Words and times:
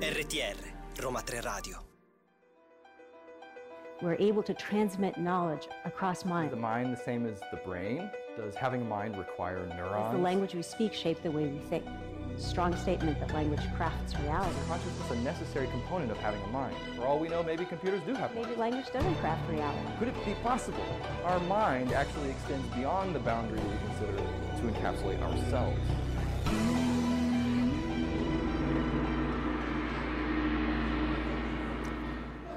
RTR, 0.00 0.56
Roma 1.00 1.20
3 1.20 1.38
Radio. 1.38 1.78
We're 4.02 4.16
able 4.16 4.42
to 4.42 4.52
transmit 4.54 5.16
knowledge 5.18 5.68
across 5.84 6.18
Is 6.18 6.24
mind. 6.24 6.50
the 6.50 6.56
mind 6.56 6.92
the 6.92 6.96
same 6.96 7.26
as 7.26 7.38
the 7.52 7.60
brain? 7.64 8.10
Does 8.36 8.56
having 8.56 8.82
a 8.82 8.84
mind 8.86 9.16
require 9.16 9.58
neurons? 9.58 9.70
Does 9.70 9.78
neurons? 9.78 10.16
the 10.16 10.22
language 10.22 10.54
we 10.54 10.62
speak 10.62 10.92
shape 10.92 11.22
the 11.22 11.30
way 11.30 11.46
we 11.46 11.60
think? 11.60 11.84
Strong 12.38 12.76
statement 12.76 13.18
that 13.20 13.32
language 13.32 13.60
crafts 13.76 14.14
reality. 14.20 14.54
Consciousness 14.68 15.10
is 15.10 15.18
a 15.18 15.20
necessary 15.22 15.66
component 15.68 16.10
of 16.10 16.18
having 16.18 16.42
a 16.42 16.46
mind. 16.48 16.76
For 16.94 17.06
all 17.06 17.18
we 17.18 17.28
know, 17.28 17.42
maybe 17.42 17.64
computers 17.64 18.00
do 18.06 18.14
have 18.14 18.34
Maybe 18.34 18.46
minds. 18.46 18.58
language 18.58 18.86
doesn't 18.92 19.14
craft 19.16 19.48
reality. 19.50 19.88
Could 19.98 20.08
it 20.08 20.24
be 20.24 20.34
possible 20.42 20.84
our 21.24 21.40
mind 21.40 21.92
actually 21.92 22.30
extends 22.30 22.66
beyond 22.74 23.14
the 23.14 23.20
boundary 23.20 23.58
we 23.58 23.76
consider 23.88 24.16
to 24.16 24.62
encapsulate 24.62 25.20
ourselves? 25.22 26.95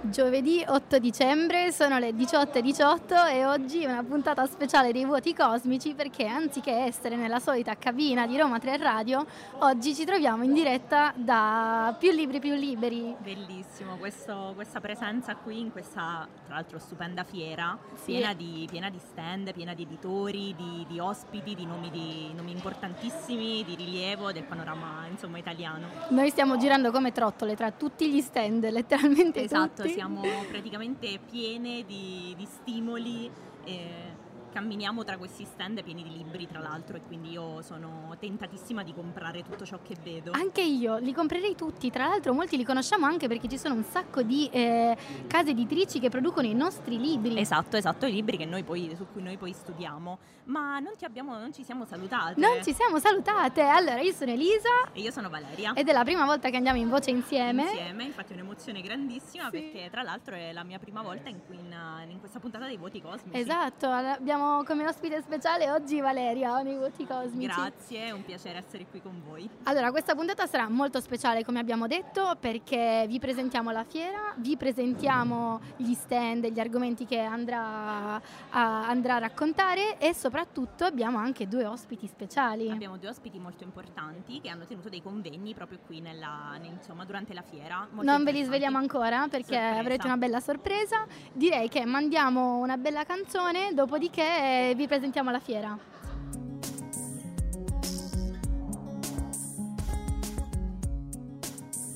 Giovedì 0.10 0.64
8 0.68 0.98
dicembre 0.98 1.72
sono 1.72 2.00
le 2.00 2.12
18.18 2.12 3.28
e 3.32 3.46
oggi 3.46 3.86
una 3.86 4.04
puntata 4.04 4.46
speciale 4.48 4.92
dei 4.92 5.06
vuoti 5.06 5.36
cosmici 5.36 5.94
perché 5.94 6.26
anziché 6.26 6.72
essere 6.72 7.16
nella 7.16 7.40
solita 7.40 7.76
cabina 7.78 8.26
di 8.26 8.36
Roma 8.38 8.58
3 8.58 8.78
Radio, 8.78 9.26
oggi 9.60 9.94
ci 9.94 10.06
troviamo 10.06 10.44
in 10.44 10.54
diretta 10.54 11.14
da 11.16 11.96
Più 12.00 12.12
Libri 12.12 12.40
Più 12.40 12.56
Liberi. 12.56 13.16
Bellissimo 13.20 13.98
questo- 13.98 14.54
questa 14.56 14.80
presenza 14.80 15.36
qui 15.36 15.60
in 15.60 15.72
questa 15.72 16.28
tra 16.46 16.56
l'altro 16.56 16.80
stupenda 16.80 17.24
fiera 17.24 17.78
Sì. 17.94 18.14
piena, 18.14 18.34
di, 18.34 18.66
piena 18.70 18.90
di 18.90 18.98
stand, 19.00 19.54
piena 19.54 19.76
di 19.76 19.84
editori, 19.84 20.56
di, 20.58 20.86
di 20.88 21.00
ospiti, 21.00 21.54
di 21.54 21.66
nomi, 21.68 21.92
di 21.92 22.32
nomi 22.36 22.52
importantissimi, 22.52 23.64
di 23.64 23.76
rilievo 23.76 24.32
del 24.32 24.44
panorama 24.44 25.06
insomma 25.08 25.38
italiano. 25.38 25.88
Noi 26.10 26.30
stiamo 26.32 26.58
girando 26.58 26.90
come 26.90 27.12
trottole 27.12 27.56
tra 27.56 27.70
tutti 27.72 28.10
gli 28.10 28.22
stand, 28.22 28.68
letteralmente 28.72 29.44
Esatto, 29.44 29.84
tutti. 29.84 29.98
Siamo 30.00 30.22
praticamente 30.48 31.20
piene 31.30 31.84
di, 31.86 32.34
di 32.38 32.46
stimoli. 32.46 33.30
e 33.66 34.19
camminiamo 34.50 35.04
tra 35.04 35.18
questi 35.18 35.46
stand 35.46 35.84
pieni 35.84 36.04
di 36.04 36.18
libri 36.18 36.48
tra 36.48 36.60
l'altro 36.60 36.98
e 36.98 37.02
quindi 37.02 37.32
io 37.32 37.62
sono 37.62 38.16
tentatissima 38.20 38.84
di 38.84 38.94
comprare 38.94 39.44
tutto 39.44 39.66
ciò 39.66 39.80
che 39.82 39.96
vedo. 40.04 40.32
Anche 40.32 40.62
io 40.62 40.98
li 40.98 41.14
comprerei 41.14 41.56
tutti, 41.56 41.90
tra 41.90 42.08
l'altro 42.08 42.34
molti 42.34 42.58
li 42.58 42.64
conosciamo 42.64 43.06
anche 43.06 43.28
perché 43.28 43.48
ci 43.48 43.58
sono 43.58 43.76
un 43.76 43.84
sacco 43.84 44.22
di 44.24 44.48
eh, 44.52 44.98
case 45.28 45.52
editrici 45.52 46.00
che 46.00 46.10
producono 46.10 46.48
i 46.48 46.54
nostri 46.54 47.00
libri. 47.00 47.38
Esatto, 47.40 47.78
esatto, 47.78 48.06
i 48.06 48.12
libri 48.12 48.38
che 48.38 48.46
noi 48.46 48.64
poi, 48.64 48.94
su 48.96 49.06
cui 49.12 49.22
noi 49.22 49.38
poi 49.38 49.54
studiamo. 49.54 50.18
Ma 50.46 50.80
non, 50.80 50.94
ti 50.98 51.06
abbiamo, 51.06 51.38
non 51.38 51.54
ci 51.54 51.64
siamo 51.64 51.86
salutate. 51.86 52.40
Non 52.40 52.64
ci 52.64 52.74
siamo 52.74 52.98
salutate, 53.00 53.62
allora 53.62 54.00
io 54.02 54.14
sono 54.14 54.32
Elisa 54.32 54.90
E 54.94 55.02
io 55.02 55.12
sono 55.12 55.30
Valeria. 55.30 55.74
ed 55.74 55.88
è 55.88 55.94
la 55.94 56.04
prima 56.04 56.26
volta 56.26 56.50
che 56.50 56.58
andiamo 56.58 56.80
in 56.80 56.90
voce 56.90 57.12
insieme. 57.12 57.64
Insieme, 57.64 58.04
infatti 58.04 58.32
è 58.32 58.36
un'emozione 58.36 58.82
grandissima 58.82 59.46
Sì. 59.46 59.52
perché 59.52 59.90
tra 59.92 60.02
l'altro 60.02 60.34
è 60.36 60.52
la 60.52 60.64
mia 60.64 60.80
prima 60.80 61.02
volta 61.04 61.30
in, 61.30 61.40
cui 61.46 61.56
in, 61.56 61.76
in 62.10 62.20
questa 62.20 62.40
puntata 62.40 62.66
dei 62.66 62.78
voti 62.78 63.00
cosmici. 63.02 63.38
Esatto, 63.40 63.88
abbiamo 63.88 64.39
come 64.66 64.88
ospite 64.88 65.22
speciale 65.22 65.70
oggi 65.70 66.00
Valeria 66.00 66.62
nei 66.62 66.78
voti 66.78 67.06
cosmici. 67.06 67.48
Grazie, 67.54 68.06
è 68.06 68.12
un 68.12 68.24
piacere 68.24 68.60
essere 68.60 68.86
qui 68.86 69.02
con 69.02 69.22
voi. 69.28 69.50
Allora, 69.64 69.92
questa 69.92 70.16
puntata 70.16 70.46
sarà 70.48 70.70
molto 70.70 71.00
speciale 71.02 71.44
come 71.44 71.60
abbiamo 71.60 71.88
detto 71.88 72.36
perché 72.40 73.06
vi 73.08 73.20
presentiamo 73.20 73.72
la 73.72 73.84
fiera, 73.84 74.34
vi 74.38 74.56
presentiamo 74.58 75.60
gli 75.76 75.94
stand, 75.94 76.48
gli 76.48 76.60
argomenti 76.60 77.06
che 77.06 77.20
andrà 77.20 78.16
a, 78.50 78.88
andrà 78.88 79.16
a 79.16 79.20
raccontare 79.20 79.98
e 79.98 80.14
soprattutto 80.14 80.86
abbiamo 80.86 81.18
anche 81.18 81.48
due 81.48 81.66
ospiti 81.66 82.08
speciali. 82.08 82.70
Abbiamo 82.70 82.98
due 82.98 83.10
ospiti 83.10 83.40
molto 83.40 83.64
importanti 83.64 84.40
che 84.42 84.50
hanno 84.50 84.66
tenuto 84.66 84.90
dei 84.90 85.02
convegni 85.02 85.54
proprio 85.54 85.80
qui 85.86 86.00
nella, 86.00 86.56
ne- 86.60 86.68
insomma, 86.68 87.06
durante 87.06 87.34
la 87.34 87.42
fiera. 87.42 87.88
Non 87.92 88.24
ve 88.24 88.32
li 88.32 88.44
svegliamo 88.44 88.78
ancora 88.78 89.28
perché 89.28 89.54
Sorpresa. 89.56 89.80
avrete 89.80 90.06
una 90.06 90.18
bella 90.18 90.40
sorpresa. 90.40 91.06
Direi 91.34 91.68
che 91.70 91.86
mandiamo 91.86 92.58
una 92.58 92.78
bella 92.78 93.04
canzone, 93.04 93.74
dopodiché 93.74 94.29
vi 94.76 94.88
presentiamo 94.88 95.32
la 95.32 95.40
fiera. 95.40 95.78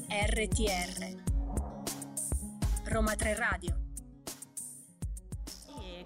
RTR 0.10 1.22
Roma 2.86 3.16
3 3.16 3.36
Radio 3.36 3.76
E 3.78 3.83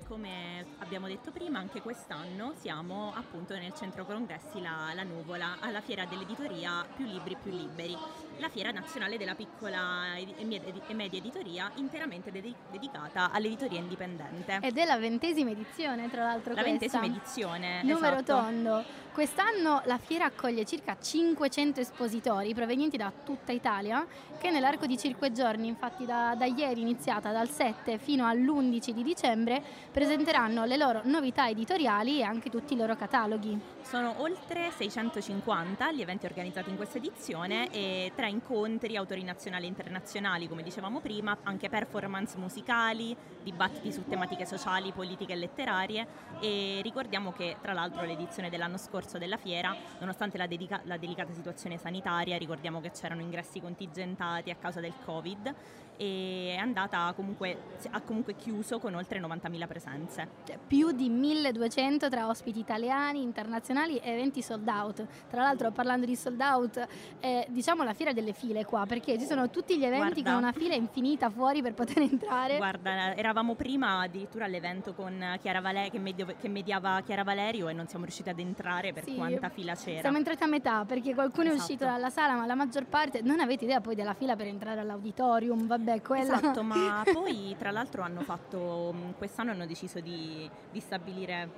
come 0.07 0.65
abbiamo 0.79 1.07
detto 1.07 1.31
prima, 1.31 1.59
anche 1.59 1.81
quest'anno 1.81 2.53
siamo 2.57 3.13
appunto 3.15 3.53
nel 3.55 3.73
centro 3.73 4.05
congressi 4.05 4.61
La, 4.61 4.91
La 4.95 5.03
Nuvola, 5.03 5.57
alla 5.59 5.81
fiera 5.81 6.05
dell'editoria 6.05 6.85
Più 6.95 7.05
Libri 7.05 7.35
Più 7.41 7.51
Liberi, 7.51 7.95
la 8.37 8.49
fiera 8.49 8.71
nazionale 8.71 9.17
della 9.17 9.35
piccola 9.35 10.15
e 10.15 10.45
med- 10.45 10.63
media 10.93 11.19
editoria 11.19 11.71
interamente 11.75 12.31
dedi- 12.31 12.55
dedicata 12.71 13.31
all'editoria 13.31 13.79
indipendente. 13.79 14.59
Ed 14.61 14.77
è 14.77 14.85
la 14.85 14.97
ventesima 14.97 15.51
edizione, 15.51 16.09
tra 16.09 16.23
l'altro. 16.23 16.53
la 16.53 16.61
questa. 16.61 16.69
ventesima 16.69 17.05
edizione. 17.05 17.83
Numero 17.83 18.15
esatto. 18.17 18.41
tondo. 18.41 18.83
Quest'anno 19.17 19.81
la 19.85 19.97
fiera 19.97 20.25
accoglie 20.25 20.63
circa 20.63 20.95
500 20.95 21.79
espositori 21.79 22.53
provenienti 22.53 22.97
da 22.97 23.11
tutta 23.25 23.51
Italia 23.51 24.05
che 24.37 24.51
nell'arco 24.51 24.85
di 24.85 24.95
5 24.95 25.31
giorni, 25.31 25.65
infatti 25.65 26.05
da, 26.05 26.35
da 26.37 26.45
ieri 26.45 26.81
iniziata 26.81 27.31
dal 27.31 27.49
7 27.49 27.97
fino 27.97 28.27
all'11 28.27 28.91
di 28.91 29.01
dicembre, 29.01 29.63
presenteranno 29.91 30.65
le 30.65 30.77
loro 30.77 31.01
novità 31.05 31.49
editoriali 31.49 32.19
e 32.19 32.23
anche 32.25 32.51
tutti 32.51 32.75
i 32.75 32.77
loro 32.77 32.95
cataloghi. 32.95 33.59
Sono 33.81 34.21
oltre 34.21 34.69
650 34.69 35.91
gli 35.93 36.01
eventi 36.01 36.27
organizzati 36.27 36.69
in 36.69 36.75
questa 36.75 36.99
edizione 36.99 37.71
e 37.71 38.11
tre 38.13 38.29
incontri, 38.29 38.95
autori 38.97 39.23
nazionali 39.23 39.65
e 39.65 39.69
internazionali, 39.69 40.47
come 40.47 40.61
dicevamo 40.61 40.99
prima, 40.99 41.35
anche 41.41 41.69
performance 41.69 42.37
musicali, 42.37 43.17
dibattiti 43.41 43.91
su 43.91 44.03
tematiche 44.07 44.45
sociali, 44.45 44.91
politiche 44.91 45.33
e 45.33 45.37
letterarie 45.37 46.07
e 46.39 46.81
ricordiamo 46.83 47.31
che 47.31 47.55
tra 47.61 47.73
l'altro 47.73 48.05
l'edizione 48.05 48.51
dell'anno 48.51 48.77
scorso 48.77 49.06
della 49.17 49.37
fiera, 49.37 49.73
nonostante 49.99 50.37
la, 50.37 50.45
dedica- 50.45 50.81
la 50.83 50.97
delicata 50.97 51.31
situazione 51.33 51.77
sanitaria, 51.77 52.37
ricordiamo 52.37 52.81
che 52.81 52.91
c'erano 52.91 53.21
ingressi 53.21 53.61
contingentati 53.61 54.49
a 54.49 54.55
causa 54.55 54.81
del 54.81 54.93
Covid 55.05 55.55
e 55.97 56.53
è 56.55 56.59
andata 56.59 57.11
comunque, 57.15 57.57
ha 57.91 58.01
comunque 58.01 58.35
chiuso 58.35 58.79
con 58.79 58.93
oltre 58.95 59.19
90.000 59.19 59.67
presenze. 59.67 60.27
Cioè, 60.45 60.57
più 60.65 60.91
di 60.91 61.09
1200 61.09 62.09
tra 62.09 62.27
ospiti 62.27 62.59
italiani, 62.59 63.21
internazionali 63.21 63.97
e 63.97 64.11
eventi 64.11 64.41
sold 64.41 64.67
out. 64.67 65.05
Tra 65.29 65.41
l'altro 65.41 65.71
parlando 65.71 66.05
di 66.05 66.15
sold 66.15 66.39
out, 66.39 66.87
è 67.19 67.45
diciamo 67.49 67.83
la 67.83 67.93
fiera 67.93 68.13
delle 68.13 68.33
file 68.33 68.63
qua, 68.65 68.85
perché 68.87 69.17
ci 69.19 69.25
sono 69.25 69.49
tutti 69.49 69.77
gli 69.77 69.83
eventi 69.85 70.21
Guarda. 70.21 70.31
con 70.31 70.41
una 70.43 70.51
fila 70.51 70.75
infinita 70.75 71.29
fuori 71.29 71.61
per 71.61 71.73
poter 71.73 71.99
entrare. 71.99 72.57
Guarda, 72.57 73.15
eravamo 73.15 73.55
prima 73.55 73.99
addirittura 74.01 74.45
all'evento 74.45 74.93
con 74.93 75.37
Chiara 75.41 75.61
Vale- 75.61 75.89
che, 75.89 75.99
medio- 75.99 76.35
che 76.39 76.47
mediava 76.47 77.01
Chiara 77.01 77.23
Valerio 77.23 77.67
e 77.69 77.73
non 77.73 77.87
siamo 77.87 78.05
riusciti 78.05 78.29
ad 78.29 78.39
entrare 78.39 78.93
per 78.93 79.03
Sì. 79.03 79.15
quanta 79.15 79.49
fila 79.49 79.73
c'era. 79.75 80.01
Siamo 80.01 80.17
entrati 80.17 80.43
a 80.43 80.47
metà 80.47 80.85
perché 80.85 81.13
qualcuno 81.13 81.45
è 81.49 81.53
Esatto. 81.53 81.63
uscito 81.63 81.85
dalla 81.85 82.09
sala, 82.09 82.35
ma 82.35 82.45
la 82.45 82.55
maggior 82.55 82.85
parte 82.85 83.21
non 83.21 83.39
avete 83.39 83.63
idea 83.65 83.81
poi 83.81 83.95
della 83.95 84.13
fila 84.13 84.35
per 84.35 84.47
entrare 84.47 84.79
all'auditorium, 84.81 85.65
vabbè, 85.87 86.01
quella 86.01 86.33
Esatto, 86.37 86.63
ma 86.63 87.03
poi 87.11 87.55
tra 87.57 87.71
l'altro 87.71 88.01
hanno 88.01 88.21
fatto, 88.21 88.93
quest'anno 89.17 89.51
hanno 89.51 89.65
deciso 89.65 89.99
di, 89.99 90.49
di 90.71 90.79
stabilire... 90.79 91.49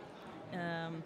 ehm, 0.51 1.01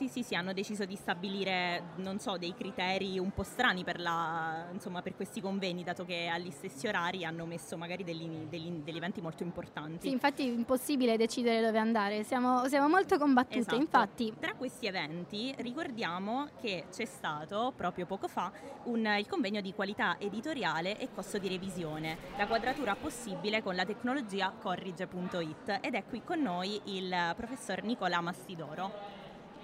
sì, 0.00 0.08
sì, 0.08 0.22
sì, 0.22 0.34
hanno 0.34 0.54
deciso 0.54 0.86
di 0.86 0.96
stabilire, 0.96 1.82
non 1.96 2.18
so, 2.18 2.38
dei 2.38 2.54
criteri 2.54 3.18
un 3.18 3.32
po' 3.32 3.42
strani 3.42 3.84
per, 3.84 4.00
la, 4.00 4.64
insomma, 4.72 5.02
per 5.02 5.14
questi 5.14 5.42
convegni, 5.42 5.82
dato 5.82 6.06
che 6.06 6.26
agli 6.26 6.50
stessi 6.50 6.86
orari 6.86 7.22
hanno 7.22 7.44
messo 7.44 7.76
magari 7.76 8.02
degli, 8.02 8.26
degli- 8.48 8.82
degli 8.82 8.96
eventi 8.96 9.20
molto 9.20 9.42
importanti. 9.42 10.06
Sì, 10.06 10.10
infatti 10.10 10.48
è 10.48 10.50
impossibile 10.50 11.18
decidere 11.18 11.60
dove 11.60 11.76
andare, 11.78 12.24
siamo, 12.24 12.66
siamo 12.66 12.88
molto 12.88 13.18
combattute, 13.18 13.58
Esatto. 13.58 13.76
infatti. 13.76 14.32
Tra 14.40 14.54
questi 14.54 14.86
eventi 14.86 15.54
ricordiamo 15.58 16.48
che 16.62 16.86
c'è 16.90 17.04
stato 17.04 17.74
proprio 17.76 18.06
poco 18.06 18.26
fa 18.26 18.50
un- 18.84 19.16
il 19.18 19.26
convegno 19.26 19.60
di 19.60 19.74
qualità 19.74 20.16
editoriale 20.18 20.98
e 20.98 21.10
costo 21.12 21.36
di 21.36 21.48
revisione, 21.48 22.16
la 22.38 22.46
quadratura 22.46 22.96
possibile 22.96 23.62
con 23.62 23.74
la 23.74 23.84
tecnologia 23.84 24.50
corrige.it 24.58 25.78
ed 25.82 25.94
è 25.94 26.04
qui 26.08 26.22
con 26.24 26.40
noi 26.40 26.80
il 26.86 27.34
professor 27.36 27.82
Nicola 27.82 28.22
Mastidoro 28.22 29.18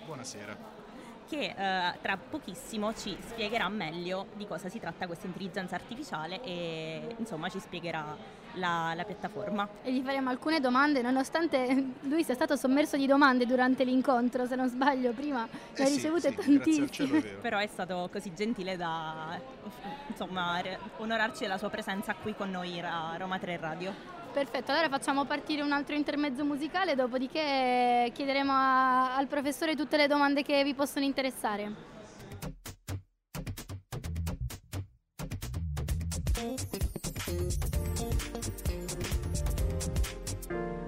Buonasera. 0.06 0.56
che 1.28 1.54
eh, 1.56 1.98
tra 2.00 2.16
pochissimo 2.16 2.94
ci 2.94 3.16
spiegherà 3.20 3.68
meglio 3.68 4.26
di 4.34 4.46
cosa 4.46 4.68
si 4.68 4.78
tratta 4.78 5.06
questa 5.08 5.26
intelligenza 5.26 5.74
artificiale 5.74 6.40
e 6.44 7.16
insomma 7.18 7.48
ci 7.48 7.58
spiegherà 7.58 8.16
la, 8.52 8.92
la 8.94 9.02
piattaforma. 9.04 9.68
e 9.82 9.92
gli 9.92 10.02
faremo 10.02 10.30
alcune 10.30 10.60
domande, 10.60 11.02
nonostante 11.02 11.94
lui 12.06 12.22
sia 12.22 12.34
stato 12.34 12.54
sommerso 12.54 12.96
di 12.96 13.06
domande 13.06 13.44
durante 13.44 13.82
l'incontro, 13.82 14.46
se 14.46 14.54
non 14.54 14.68
sbaglio, 14.68 15.10
prima 15.12 15.42
ne 15.42 15.50
Eh 15.74 15.82
ha 15.82 15.86
sì, 15.86 15.94
ricevute 15.94 16.30
sì, 16.30 16.36
tantissime. 16.36 17.18
è. 17.18 17.38
Però 17.40 17.58
è 17.58 17.66
stato 17.66 18.08
così 18.12 18.32
gentile 18.32 18.76
da 18.76 19.36
insomma, 20.06 20.62
onorarci 20.98 21.40
della 21.42 21.58
sua 21.58 21.70
presenza 21.70 22.14
qui 22.14 22.34
con 22.36 22.50
noi 22.50 22.78
a 22.80 23.16
Roma 23.18 23.36
3 23.38 23.56
Radio. 23.56 24.14
Perfetto, 24.36 24.70
allora 24.70 24.90
facciamo 24.90 25.24
partire 25.24 25.62
un 25.62 25.72
altro 25.72 25.94
intermezzo 25.94 26.44
musicale, 26.44 26.94
dopodiché 26.94 28.10
chiederemo 28.12 28.52
a- 28.52 29.16
al 29.16 29.28
professore 29.28 29.74
tutte 29.74 29.96
le 29.96 30.06
domande 30.06 30.42
che 30.42 30.62
vi 30.62 30.74
possono 30.74 31.06
interessare. 31.06 31.72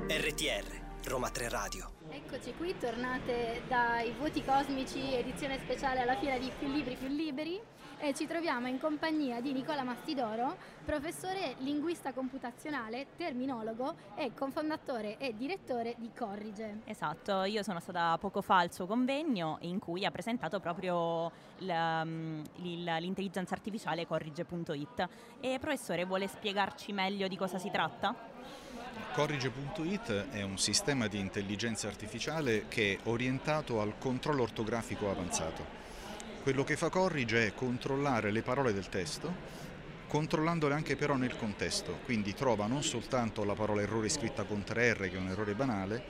RTR, 0.09 0.81
Roma 1.05 1.31
3 1.31 1.49
Radio. 1.49 1.98
Eccoci 2.21 2.53
qui, 2.55 2.77
tornate 2.77 3.63
dai 3.69 4.11
Voti 4.19 4.45
Cosmici, 4.45 5.15
edizione 5.15 5.57
speciale 5.61 6.01
alla 6.01 6.17
fiera 6.17 6.37
di 6.37 6.51
Più 6.59 6.67
Libri 6.67 6.97
Più 6.97 7.07
Liberi 7.07 7.61
e 8.01 8.13
ci 8.13 8.27
troviamo 8.27 8.67
in 8.67 8.81
compagnia 8.81 9.41
di 9.41 9.53
Nicola 9.53 9.85
Mastidoro, 9.85 10.57
professore 10.85 11.55
linguista 11.59 12.13
computazionale, 12.13 13.07
terminologo 13.17 13.95
e 14.17 14.35
cofondatore 14.35 15.17
e 15.19 15.37
direttore 15.37 15.95
di 15.97 16.11
Corrige. 16.13 16.81
Esatto, 16.87 17.45
io 17.45 17.63
sono 17.63 17.79
stata 17.79 18.19
poco 18.19 18.43
fa 18.43 18.59
al 18.59 18.73
suo 18.73 18.87
convegno 18.87 19.59
in 19.61 19.79
cui 19.79 20.05
ha 20.05 20.11
presentato 20.11 20.59
proprio 20.59 21.31
il- 21.59 22.45
l'intelligenza 22.57 23.55
artificiale 23.55 24.07
corrige.it. 24.09 25.09
E 25.39 25.59
professore, 25.61 26.05
vuole 26.05 26.27
spiegarci 26.27 26.93
meglio 26.93 27.29
di 27.29 27.37
cosa 27.37 27.59
si 27.59 27.71
tratta? 27.71 28.13
Corrige.it 29.13 30.29
è 30.31 30.43
un 30.43 30.59
sistema 30.59 31.09
di 31.09 31.19
intelligenza 31.19 31.89
artificiale 31.89 32.67
che 32.69 32.95
è 32.95 33.09
orientato 33.09 33.81
al 33.81 33.95
controllo 33.99 34.43
ortografico 34.43 35.11
avanzato. 35.11 35.65
Quello 36.43 36.63
che 36.63 36.77
fa 36.77 36.89
Corrige 36.89 37.47
è 37.47 37.55
controllare 37.55 38.31
le 38.31 38.43
parole 38.43 38.73
del 38.73 38.89
testo, 38.89 39.35
controllandole 40.07 40.75
anche 40.75 40.95
però 40.95 41.17
nel 41.17 41.37
contesto, 41.37 41.99
quindi 42.05 42.33
trova 42.33 42.67
non 42.67 42.85
soltanto 42.85 43.45
la 43.45 43.55
parola 43.55 43.83
errore 43.83 44.09
scritta 44.09 44.45
con 44.45 44.63
3R, 44.67 45.11
che 45.11 45.17
è 45.17 45.19
un 45.19 45.29
errore 45.29 45.55
banale, 45.55 46.05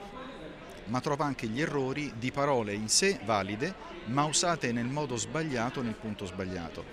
ma 0.85 1.01
trova 1.01 1.25
anche 1.25 1.47
gli 1.47 1.61
errori 1.61 2.13
di 2.17 2.31
parole 2.31 2.73
in 2.73 2.89
sé 2.89 3.19
valide, 3.23 3.73
ma 4.05 4.25
usate 4.25 4.71
nel 4.71 4.87
modo 4.87 5.15
sbagliato 5.15 5.81
nel 5.81 5.95
punto 5.95 6.25
sbagliato. 6.25 6.83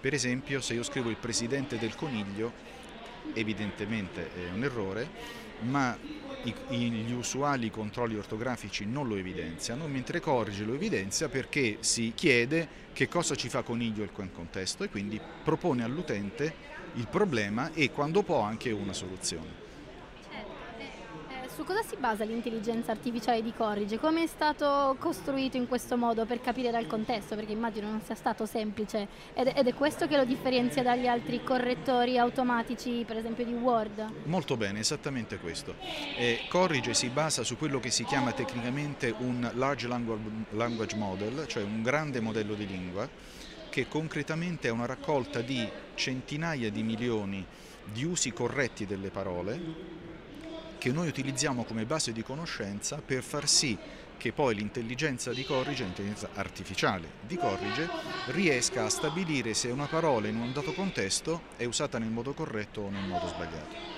Per 0.00 0.12
esempio, 0.12 0.60
se 0.60 0.74
io 0.74 0.82
scrivo 0.82 1.08
il 1.08 1.16
presidente 1.16 1.78
del 1.78 1.94
coniglio, 1.94 2.52
evidentemente 3.32 4.30
è 4.30 4.50
un 4.50 4.64
errore, 4.64 5.10
ma 5.58 5.98
gli 6.68 7.12
usuali 7.12 7.70
controlli 7.70 8.16
ortografici 8.16 8.86
non 8.86 9.08
lo 9.08 9.16
evidenziano, 9.16 9.88
mentre 9.88 10.20
Corrige 10.20 10.64
lo 10.64 10.74
evidenzia 10.74 11.28
perché 11.28 11.78
si 11.80 12.12
chiede 12.14 12.68
che 12.92 13.08
cosa 13.08 13.34
ci 13.34 13.48
fa 13.48 13.62
coniglio 13.62 14.02
in 14.02 14.12
quel 14.12 14.30
contesto 14.30 14.84
e 14.84 14.88
quindi 14.88 15.20
propone 15.20 15.82
all'utente 15.82 16.54
il 16.92 17.08
problema 17.08 17.72
e 17.72 17.90
quando 17.90 18.22
può 18.22 18.40
anche 18.40 18.70
una 18.70 18.92
soluzione. 18.92 19.65
Su 21.56 21.64
cosa 21.64 21.82
si 21.82 21.96
basa 21.96 22.22
l'intelligenza 22.24 22.92
artificiale 22.92 23.42
di 23.42 23.50
Corrige? 23.50 23.98
Come 23.98 24.24
è 24.24 24.26
stato 24.26 24.94
costruito 25.00 25.56
in 25.56 25.66
questo 25.66 25.96
modo 25.96 26.26
per 26.26 26.42
capire 26.42 26.70
dal 26.70 26.86
contesto? 26.86 27.34
Perché 27.34 27.52
immagino 27.52 27.88
non 27.88 28.02
sia 28.02 28.14
stato 28.14 28.44
semplice 28.44 29.08
ed, 29.32 29.50
ed 29.56 29.66
è 29.66 29.72
questo 29.72 30.06
che 30.06 30.18
lo 30.18 30.26
differenzia 30.26 30.82
dagli 30.82 31.06
altri 31.06 31.42
correttori 31.42 32.18
automatici, 32.18 33.04
per 33.06 33.16
esempio 33.16 33.46
di 33.46 33.54
Word. 33.54 34.06
Molto 34.24 34.58
bene, 34.58 34.80
esattamente 34.80 35.38
questo. 35.38 35.76
Eh, 36.18 36.40
Corrige 36.50 36.92
si 36.92 37.08
basa 37.08 37.42
su 37.42 37.56
quello 37.56 37.80
che 37.80 37.90
si 37.90 38.04
chiama 38.04 38.32
tecnicamente 38.32 39.14
un 39.16 39.50
large 39.54 39.88
language 39.88 40.94
model, 40.94 41.46
cioè 41.46 41.62
un 41.62 41.80
grande 41.82 42.20
modello 42.20 42.52
di 42.52 42.66
lingua, 42.66 43.08
che 43.70 43.88
concretamente 43.88 44.68
è 44.68 44.70
una 44.70 44.84
raccolta 44.84 45.40
di 45.40 45.66
centinaia 45.94 46.70
di 46.70 46.82
milioni 46.82 47.42
di 47.82 48.04
usi 48.04 48.30
corretti 48.34 48.84
delle 48.84 49.08
parole 49.08 50.15
che 50.78 50.92
noi 50.92 51.08
utilizziamo 51.08 51.64
come 51.64 51.84
base 51.84 52.12
di 52.12 52.22
conoscenza 52.22 53.00
per 53.04 53.22
far 53.22 53.48
sì 53.48 53.76
che 54.16 54.32
poi 54.32 54.54
l'intelligenza 54.54 55.32
di 55.32 55.44
Corrige, 55.44 55.84
l'intelligenza 55.84 56.30
artificiale 56.34 57.08
di 57.20 57.36
Corrige, 57.36 57.88
riesca 58.26 58.84
a 58.84 58.88
stabilire 58.88 59.54
se 59.54 59.68
una 59.68 59.86
parola 59.86 60.28
in 60.28 60.36
un 60.36 60.52
dato 60.52 60.72
contesto 60.72 61.42
è 61.56 61.64
usata 61.64 61.98
nel 61.98 62.10
modo 62.10 62.32
corretto 62.32 62.82
o 62.82 62.90
nel 62.90 63.06
modo 63.06 63.26
sbagliato. 63.26 63.94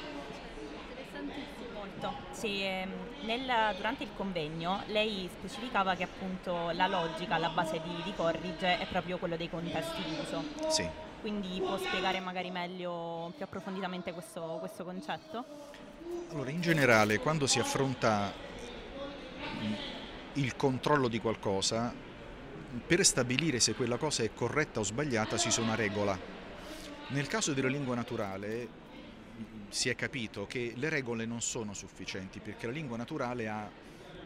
Molto. 1.73 2.15
Sì, 2.33 2.63
ehm, 2.63 2.91
nel- 3.23 3.75
durante 3.77 4.05
il 4.05 4.11
convegno 4.17 4.83
lei 4.87 5.29
specificava 5.33 5.95
che 5.95 6.05
appunto 6.05 6.71
la 6.71 6.87
logica 6.87 7.35
alla 7.35 7.51
base 7.51 7.81
di, 7.83 8.03
di 8.03 8.13
Corrige 8.15 8.79
è 8.79 8.87
proprio 8.87 9.19
quello 9.19 9.37
dei 9.37 9.49
contesti 9.49 10.03
di 10.03 10.17
uso. 10.21 10.45
Sì. 10.69 10.89
Quindi 11.21 11.61
può 11.61 11.77
spiegare 11.79 12.21
magari 12.21 12.51
meglio, 12.51 13.33
più 13.37 13.45
approfonditamente 13.45 14.13
questo, 14.13 14.59
questo 14.61 14.85
concetto? 14.85 15.45
Allora, 16.31 16.51
in 16.51 16.61
generale, 16.61 17.19
quando 17.19 17.47
si 17.47 17.59
affronta 17.59 18.33
il 20.35 20.57
controllo 20.57 21.09
di 21.09 21.21
qualcosa, 21.21 21.93
per 22.87 23.05
stabilire 23.05 23.61
se 23.61 23.75
quella 23.75 23.97
cosa 23.97 24.23
è 24.23 24.31
corretta 24.35 24.81
o 24.81 24.85
sbagliata 24.85 25.39
si 25.39 25.49
usa 25.49 25.63
una 25.63 25.75
regola. 25.75 26.19
Nel 27.09 27.27
caso 27.27 27.55
della 27.55 27.69
lingua 27.69 27.95
naturale 27.95 28.69
si 29.71 29.89
è 29.89 29.95
capito 29.95 30.47
che 30.47 30.73
le 30.77 30.89
regole 30.89 31.25
non 31.25 31.41
sono 31.41 31.73
sufficienti 31.73 32.41
perché 32.41 32.67
la 32.67 32.73
lingua 32.73 32.97
naturale 32.97 33.49
ha 33.49 33.71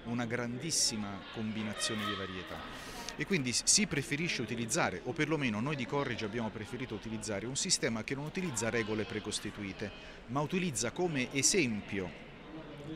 una 0.04 0.26
grandissima 0.26 1.20
combinazione 1.32 2.04
di 2.04 2.14
varietà 2.14 3.01
e 3.16 3.26
quindi 3.26 3.52
si 3.52 3.86
preferisce 3.86 4.42
utilizzare, 4.42 5.00
o 5.04 5.12
perlomeno 5.12 5.60
noi 5.60 5.76
di 5.76 5.86
Corrige 5.86 6.24
abbiamo 6.24 6.50
preferito 6.50 6.94
utilizzare, 6.94 7.46
un 7.46 7.56
sistema 7.56 8.04
che 8.04 8.14
non 8.14 8.24
utilizza 8.24 8.70
regole 8.70 9.04
precostituite, 9.04 9.90
ma 10.28 10.40
utilizza 10.40 10.90
come 10.90 11.32
esempio, 11.32 12.10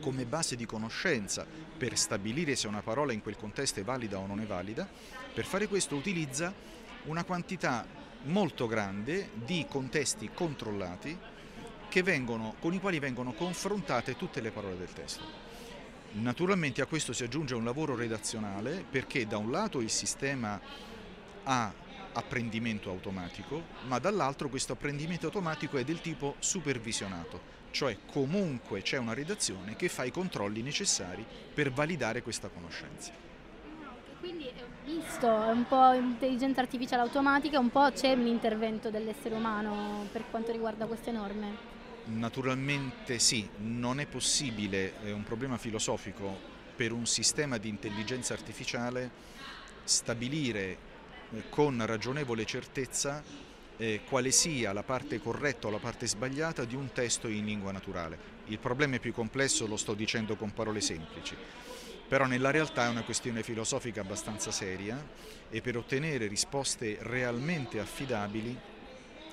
come 0.01 0.25
base 0.25 0.55
di 0.55 0.65
conoscenza 0.65 1.45
per 1.77 1.97
stabilire 1.97 2.55
se 2.55 2.67
una 2.67 2.81
parola 2.81 3.13
in 3.13 3.21
quel 3.21 3.37
contesto 3.37 3.79
è 3.79 3.83
valida 3.83 4.17
o 4.19 4.27
non 4.27 4.39
è 4.39 4.45
valida. 4.45 4.87
Per 5.33 5.45
fare 5.45 5.67
questo 5.67 5.95
utilizza 5.95 6.53
una 7.05 7.23
quantità 7.23 7.85
molto 8.23 8.67
grande 8.67 9.29
di 9.33 9.65
contesti 9.69 10.29
controllati 10.33 11.17
vengono, 12.01 12.55
con 12.59 12.73
i 12.73 12.79
quali 12.79 12.99
vengono 12.99 13.33
confrontate 13.33 14.15
tutte 14.15 14.41
le 14.41 14.51
parole 14.51 14.77
del 14.77 14.93
testo. 14.93 15.46
Naturalmente 16.19 16.81
a 16.81 16.87
questo 16.87 17.13
si 17.13 17.23
aggiunge 17.23 17.53
un 17.53 17.63
lavoro 17.63 17.95
redazionale 17.95 18.83
perché 18.89 19.27
da 19.27 19.37
un 19.37 19.51
lato 19.51 19.81
il 19.81 19.89
sistema 19.89 20.59
ha 21.43 21.73
apprendimento 22.13 22.89
automatico, 22.89 23.61
ma 23.85 23.99
dall'altro 23.99 24.49
questo 24.49 24.73
apprendimento 24.73 25.27
automatico 25.27 25.77
è 25.77 25.83
del 25.83 26.01
tipo 26.01 26.35
supervisionato, 26.39 27.39
cioè 27.69 27.97
comunque 28.11 28.81
c'è 28.81 28.97
una 28.97 29.13
redazione 29.13 29.75
che 29.75 29.89
fa 29.89 30.03
i 30.05 30.11
controlli 30.11 30.63
necessari 30.63 31.23
per 31.53 31.71
validare 31.71 32.23
questa 32.23 32.47
conoscenza. 32.47 33.11
Quindi 34.19 34.51
visto, 34.83 35.27
è 35.27 35.51
un 35.51 35.67
po' 35.67 35.93
intelligenza 35.93 36.61
artificiale 36.61 37.03
automatica, 37.03 37.59
un 37.59 37.69
po' 37.69 37.91
c'è 37.91 38.13
un 38.13 38.25
intervento 38.25 38.89
dell'essere 38.89 39.35
umano 39.35 40.07
per 40.11 40.23
quanto 40.31 40.51
riguarda 40.51 40.87
queste 40.87 41.11
norme. 41.11 41.76
Naturalmente 42.07 43.19
sì, 43.19 43.47
non 43.57 43.99
è 43.99 44.05
possibile, 44.05 45.01
è 45.01 45.11
un 45.11 45.23
problema 45.23 45.57
filosofico, 45.57 46.55
per 46.75 46.91
un 46.91 47.05
sistema 47.05 47.57
di 47.57 47.69
intelligenza 47.69 48.33
artificiale 48.33 49.09
stabilire 49.83 50.77
eh, 51.31 51.49
con 51.49 51.83
ragionevole 51.85 52.45
certezza 52.45 53.23
eh, 53.77 54.01
quale 54.07 54.31
sia 54.31 54.73
la 54.73 54.83
parte 54.83 55.19
corretta 55.19 55.67
o 55.67 55.69
la 55.71 55.79
parte 55.79 56.07
sbagliata 56.07 56.65
di 56.65 56.75
un 56.75 56.91
testo 56.93 57.27
in 57.27 57.45
lingua 57.45 57.71
naturale. 57.71 58.35
Il 58.45 58.59
problema 58.59 58.95
è 58.95 58.99
più 58.99 59.11
complesso, 59.11 59.67
lo 59.67 59.75
sto 59.75 59.93
dicendo 59.93 60.35
con 60.35 60.53
parole 60.53 60.81
semplici, 60.81 61.35
però 62.07 62.25
nella 62.25 62.51
realtà 62.51 62.85
è 62.85 62.89
una 62.89 63.03
questione 63.03 63.43
filosofica 63.43 64.01
abbastanza 64.01 64.51
seria 64.51 65.03
e 65.49 65.61
per 65.61 65.75
ottenere 65.75 66.27
risposte 66.27 66.99
realmente 67.01 67.79
affidabili 67.79 68.57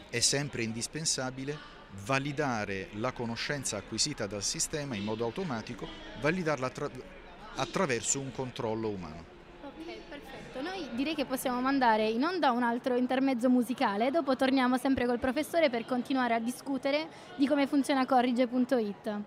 è 0.09 0.21
sempre 0.21 0.63
indispensabile 0.63 1.74
validare 2.05 2.89
la 2.95 3.13
conoscenza 3.13 3.77
acquisita 3.77 4.27
dal 4.27 4.43
sistema 4.43 4.95
in 4.97 5.05
modo 5.05 5.25
automatico, 5.25 5.87
validarla 6.21 6.67
attra- 6.67 6.91
attraverso 7.57 8.21
un 8.21 8.33
controllo 8.33 8.89
umano. 8.89 9.25
Ok, 9.63 9.99
perfetto. 10.09 10.63
Noi 10.63 10.89
direi 10.95 11.15
che 11.15 11.25
possiamo 11.25 11.61
mandare 11.61 12.09
in 12.09 12.23
onda 12.25 12.51
un 12.51 12.63
altro 12.63 12.97
intermezzo 12.97 13.49
musicale, 13.49 14.11
dopo 14.11 14.37
torniamo 14.37 14.77
sempre 14.77 15.07
col 15.07 15.19
professore 15.19 15.71
per 15.71 15.85
continuare 15.85 16.35
a 16.35 16.41
discutere 16.41 17.09
di 17.37 17.47
come 17.47 17.67
funziona 17.67 18.05
corrige.it. 18.07 19.21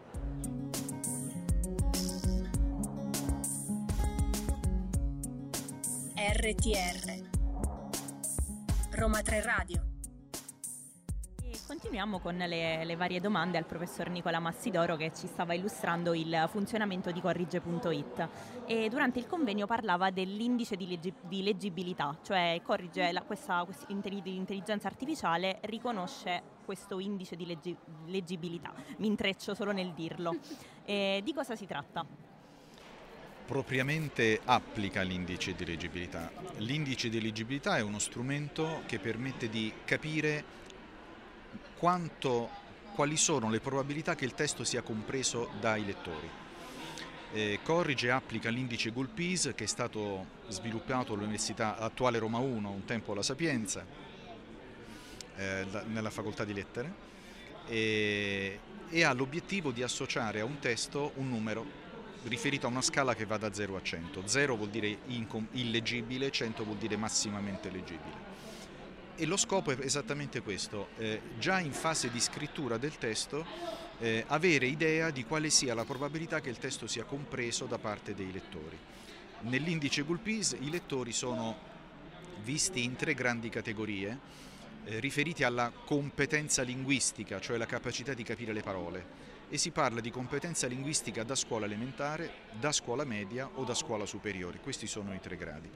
RTR 6.37 7.25
Roma 8.91 9.21
3 9.21 9.41
Radio 9.41 9.86
continuiamo 11.67 12.19
con 12.19 12.37
le, 12.37 12.85
le 12.85 12.95
varie 12.95 13.19
domande 13.19 13.57
al 13.57 13.65
professor 13.65 14.07
Nicola 14.09 14.39
Massidoro 14.39 14.95
che 14.95 15.11
ci 15.13 15.27
stava 15.27 15.53
illustrando 15.53 16.13
il 16.13 16.47
funzionamento 16.49 17.11
di 17.11 17.19
corrige.it 17.19 18.29
e 18.65 18.87
durante 18.87 19.19
il 19.19 19.27
convegno 19.27 19.65
parlava 19.65 20.09
dell'indice 20.09 20.77
di, 20.77 20.87
leggi- 20.87 21.13
di 21.23 21.43
leggibilità, 21.43 22.17
cioè 22.23 22.61
corrige 22.63 23.11
la- 23.11 23.21
questa, 23.21 23.65
questa 23.65 23.85
intelli- 23.89 24.21
l'intelligenza 24.23 24.87
artificiale 24.87 25.59
riconosce 25.63 26.41
questo 26.63 26.99
indice 26.99 27.35
di 27.35 27.45
leggi- 27.45 27.77
leggibilità. 28.05 28.73
Mi 28.99 29.07
intreccio 29.07 29.53
solo 29.53 29.71
nel 29.71 29.91
dirlo. 29.93 30.35
E 30.89 31.19
di 31.21 31.33
cosa 31.33 31.57
si 31.57 31.65
tratta? 31.65 32.05
propriamente 33.45 34.39
applica 34.43 35.01
l'indice 35.01 35.53
di 35.53 35.65
leggibilità. 35.65 36.31
L'indice 36.57 37.07
di 37.09 37.21
leggibilità 37.21 37.77
è 37.77 37.81
uno 37.81 37.97
strumento 37.99 38.81
che 38.85 38.99
permette 38.99 39.49
di 39.49 39.71
capire 39.85 40.43
quanto, 41.77 42.49
quali 42.93 43.17
sono 43.17 43.49
le 43.49 43.59
probabilità 43.59 44.15
che 44.15 44.25
il 44.25 44.33
testo 44.33 44.63
sia 44.63 44.81
compreso 44.81 45.51
dai 45.59 45.85
lettori. 45.85 46.29
Eh, 47.33 47.59
corrige 47.61 48.07
e 48.07 48.11
applica 48.11 48.49
l'indice 48.49 48.91
Gulpis 48.91 49.51
che 49.53 49.65
è 49.65 49.67
stato 49.67 50.25
sviluppato 50.47 51.13
all'Università 51.13 51.77
attuale 51.77 52.19
Roma 52.19 52.39
1, 52.39 52.69
un 52.69 52.85
tempo 52.85 53.11
alla 53.11 53.21
Sapienza, 53.21 53.85
eh, 55.35 55.65
nella 55.87 56.09
facoltà 56.09 56.43
di 56.45 56.53
lettere, 56.53 57.05
e, 57.67 58.59
e 58.89 59.03
ha 59.03 59.13
l'obiettivo 59.13 59.71
di 59.71 59.83
associare 59.83 60.39
a 60.39 60.45
un 60.45 60.59
testo 60.59 61.11
un 61.15 61.29
numero 61.29 61.85
riferito 62.23 62.65
a 62.65 62.69
una 62.69 62.81
scala 62.81 63.13
che 63.13 63.25
va 63.25 63.37
da 63.37 63.53
0 63.53 63.75
a 63.75 63.81
100. 63.81 64.23
0 64.25 64.55
vuol 64.55 64.69
dire 64.69 64.99
illeggibile, 65.51 66.31
100 66.31 66.63
vuol 66.63 66.77
dire 66.77 66.97
massimamente 66.97 67.69
leggibile. 67.69 68.35
E 69.19 69.25
lo 69.25 69.35
scopo 69.35 69.71
è 69.71 69.77
esattamente 69.79 70.43
questo, 70.43 70.89
eh, 70.97 71.19
già 71.39 71.59
in 71.59 71.71
fase 71.71 72.11
di 72.11 72.19
scrittura 72.19 72.77
del 72.77 72.99
testo 72.99 73.43
eh, 73.97 74.23
avere 74.27 74.67
idea 74.67 75.09
di 75.09 75.25
quale 75.25 75.49
sia 75.49 75.73
la 75.73 75.85
probabilità 75.85 76.39
che 76.39 76.51
il 76.51 76.59
testo 76.59 76.85
sia 76.85 77.03
compreso 77.03 77.65
da 77.65 77.79
parte 77.79 78.13
dei 78.13 78.31
lettori. 78.31 78.77
Nell'indice 79.41 80.03
Gulpis 80.03 80.55
i 80.59 80.69
lettori 80.69 81.13
sono 81.13 81.57
visti 82.43 82.83
in 82.83 82.95
tre 82.95 83.15
grandi 83.15 83.49
categorie 83.49 84.19
eh, 84.85 84.99
riferiti 84.99 85.43
alla 85.43 85.71
competenza 85.71 86.61
linguistica, 86.61 87.39
cioè 87.39 87.57
la 87.57 87.65
capacità 87.65 88.13
di 88.13 88.21
capire 88.21 88.53
le 88.53 88.61
parole 88.61 89.05
e 89.49 89.57
si 89.57 89.71
parla 89.71 89.99
di 89.99 90.11
competenza 90.11 90.67
linguistica 90.67 91.23
da 91.23 91.33
scuola 91.33 91.65
elementare, 91.65 92.31
da 92.59 92.71
scuola 92.71 93.03
media 93.03 93.49
o 93.55 93.63
da 93.63 93.73
scuola 93.73 94.05
superiore. 94.05 94.59
Questi 94.59 94.85
sono 94.85 95.11
i 95.15 95.19
tre 95.19 95.37
gradi. 95.37 95.69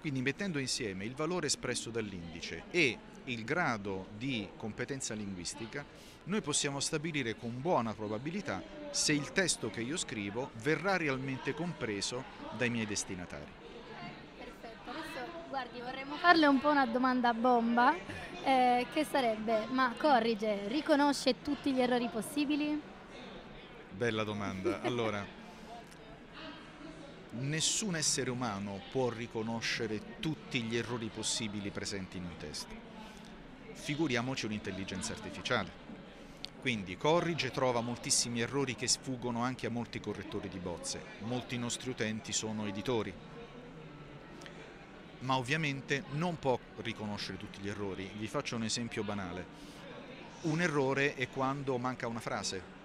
Quindi 0.00 0.22
mettendo 0.22 0.58
insieme 0.58 1.04
il 1.04 1.14
valore 1.14 1.46
espresso 1.46 1.90
dall'indice 1.90 2.64
e 2.70 2.98
il 3.24 3.44
grado 3.44 4.06
di 4.16 4.48
competenza 4.56 5.14
linguistica, 5.14 5.84
noi 6.24 6.40
possiamo 6.40 6.80
stabilire 6.80 7.36
con 7.36 7.60
buona 7.60 7.94
probabilità 7.94 8.62
se 8.90 9.12
il 9.12 9.32
testo 9.32 9.70
che 9.70 9.80
io 9.80 9.96
scrivo 9.96 10.50
verrà 10.62 10.96
realmente 10.96 11.54
compreso 11.54 12.24
dai 12.56 12.70
miei 12.70 12.86
destinatari. 12.86 13.50
Perfetto, 14.36 14.90
adesso 14.90 15.30
guardi, 15.48 15.80
vorremmo 15.80 16.16
farle 16.16 16.46
un 16.46 16.60
po' 16.60 16.70
una 16.70 16.86
domanda 16.86 17.34
bomba, 17.34 17.94
eh, 18.44 18.86
che 18.92 19.04
sarebbe, 19.04 19.66
ma 19.70 19.94
corrige, 19.96 20.68
riconosce 20.68 21.42
tutti 21.42 21.72
gli 21.72 21.80
errori 21.80 22.08
possibili? 22.08 22.80
Bella 23.90 24.22
domanda. 24.22 24.80
Allora, 24.82 25.26
nessun 27.38 27.96
essere 27.96 28.30
umano 28.30 28.80
può 28.90 29.08
riconoscere 29.10 30.18
tutti 30.20 30.62
gli 30.62 30.76
errori 30.76 31.10
possibili 31.12 31.70
presenti 31.70 32.16
in 32.16 32.24
un 32.24 32.36
testo. 32.36 32.74
Figuriamoci 33.72 34.46
un'intelligenza 34.46 35.12
artificiale. 35.12 35.86
Quindi 36.60 36.96
corrige 36.96 37.50
trova 37.50 37.80
moltissimi 37.80 38.40
errori 38.40 38.74
che 38.74 38.88
sfuggono 38.88 39.42
anche 39.42 39.66
a 39.66 39.70
molti 39.70 40.00
correttori 40.00 40.48
di 40.48 40.58
bozze. 40.58 41.02
Molti 41.20 41.56
nostri 41.56 41.90
utenti 41.90 42.32
sono 42.32 42.66
editori. 42.66 43.12
Ma 45.20 45.36
ovviamente 45.36 46.04
non 46.12 46.38
può 46.38 46.58
riconoscere 46.78 47.38
tutti 47.38 47.60
gli 47.60 47.68
errori. 47.68 48.10
Vi 48.16 48.26
faccio 48.26 48.56
un 48.56 48.64
esempio 48.64 49.04
banale. 49.04 49.66
Un 50.42 50.60
errore 50.60 51.14
è 51.14 51.28
quando 51.28 51.78
manca 51.78 52.06
una 52.06 52.20
frase 52.20 52.76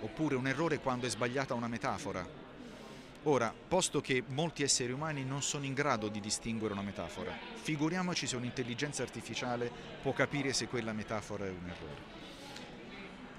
oppure 0.00 0.36
un 0.36 0.46
errore 0.46 0.78
quando 0.78 1.06
è 1.06 1.10
sbagliata 1.10 1.54
una 1.54 1.68
metafora. 1.68 2.47
Ora, 3.24 3.52
posto 3.52 4.00
che 4.00 4.22
molti 4.28 4.62
esseri 4.62 4.92
umani 4.92 5.24
non 5.24 5.42
sono 5.42 5.64
in 5.64 5.74
grado 5.74 6.08
di 6.08 6.20
distinguere 6.20 6.72
una 6.72 6.82
metafora, 6.82 7.36
figuriamoci 7.54 8.26
se 8.26 8.36
un'intelligenza 8.36 9.02
artificiale 9.02 9.70
può 10.00 10.12
capire 10.12 10.52
se 10.52 10.68
quella 10.68 10.92
metafora 10.92 11.44
è 11.44 11.50
un 11.50 11.68
errore. 11.68 12.16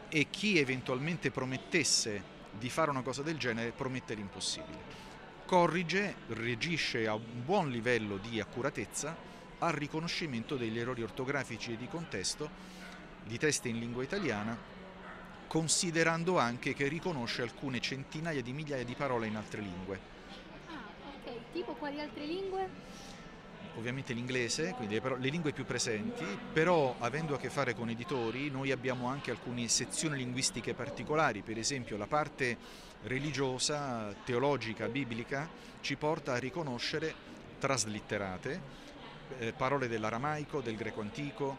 E 0.10 0.28
chi 0.30 0.58
eventualmente 0.60 1.32
promettesse 1.32 2.38
di 2.52 2.70
fare 2.70 2.90
una 2.90 3.02
cosa 3.02 3.22
del 3.22 3.38
genere 3.38 3.72
promette 3.72 4.16
l'impossibile. 4.16 5.08
Corrige, 5.46 6.16
reagisce 6.28 7.08
a 7.08 7.16
un 7.16 7.44
buon 7.46 7.70
livello 7.70 8.18
di 8.18 8.40
accuratezza 8.40 9.16
al 9.60 9.74
riconoscimento 9.74 10.58
degli 10.58 10.78
errori 10.78 11.04
ortografici 11.04 11.74
e 11.74 11.78
di 11.78 11.88
contesto 11.88 12.50
di 13.26 13.38
testi 13.38 13.70
in 13.70 13.80
lingua 13.80 14.04
italiana 14.04 14.58
considerando 15.50 16.38
anche 16.38 16.76
che 16.76 16.88
riconosce 16.88 17.42
alcune 17.42 17.80
centinaia 17.82 18.40
di 18.44 18.54
migliaia 18.54 18.86
di 18.86 18.94
parole 18.94 19.26
in 19.26 19.36
altre 19.36 19.62
lingue. 19.62 20.00
Ah, 20.68 20.84
ok, 21.26 21.32
tipo 21.52 21.74
quali 21.74 22.00
altre 22.00 22.24
lingue? 22.24 22.70
Ovviamente 23.76 24.14
l'inglese, 24.14 24.74
quindi 24.76 25.00
le, 25.00 25.18
le 25.18 25.30
lingue 25.30 25.52
più 25.52 25.66
presenti, 25.66 26.24
però 26.54 26.96
avendo 27.00 27.34
a 27.34 27.40
che 27.40 27.50
fare 27.50 27.74
con 27.74 27.90
editori 27.90 28.52
noi 28.52 28.70
abbiamo 28.70 29.08
anche 29.08 29.32
alcune 29.32 29.68
sezioni 29.68 30.18
linguistiche 30.18 30.76
particolari, 30.76 31.42
per 31.42 31.58
esempio 31.58 31.98
la 31.98 32.06
parte 32.06 32.56
religiosa, 33.04 34.14
teologica, 34.24 34.88
biblica 34.88 35.50
ci 35.82 35.96
porta 35.96 36.34
a 36.34 36.38
riconoscere 36.38 37.12
traslitterate 37.58 38.62
eh, 39.40 39.54
parole 39.54 39.88
dell'aramaico, 39.88 40.62
del 40.62 40.76
greco 40.76 41.02
antico, 41.02 41.58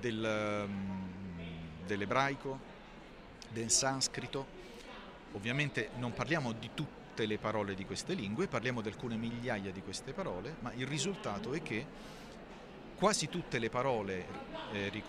del, 0.00 0.64
um, 0.66 1.08
dell'ebraico, 1.84 2.74
del 3.56 3.70
sanscrito. 3.70 4.64
Ovviamente 5.32 5.90
non 5.96 6.12
parliamo 6.12 6.52
di 6.52 6.70
tutte 6.74 7.26
le 7.26 7.38
parole 7.38 7.74
di 7.74 7.86
queste 7.86 8.12
lingue, 8.12 8.46
parliamo 8.46 8.82
di 8.82 8.88
alcune 8.88 9.16
migliaia 9.16 9.70
di 9.70 9.80
queste 9.80 10.12
parole, 10.12 10.56
ma 10.60 10.72
il 10.74 10.86
risultato 10.86 11.54
è 11.54 11.62
che 11.62 11.86
quasi 12.98 13.28
tutte 13.28 13.58
le 13.58 13.70
parole 13.70 14.26
eh, 14.72 15.02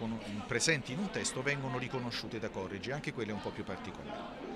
presenti 0.46 0.94
in 0.94 1.00
un 1.00 1.10
testo 1.10 1.42
vengono 1.42 1.77
riconosciute 1.77 2.39
da 2.39 2.50
Corrigi, 2.50 2.92
anche 2.92 3.13
quelle 3.13 3.34
un 3.34 3.42
po' 3.42 3.50
più 3.50 3.63
particolari. 3.63 4.56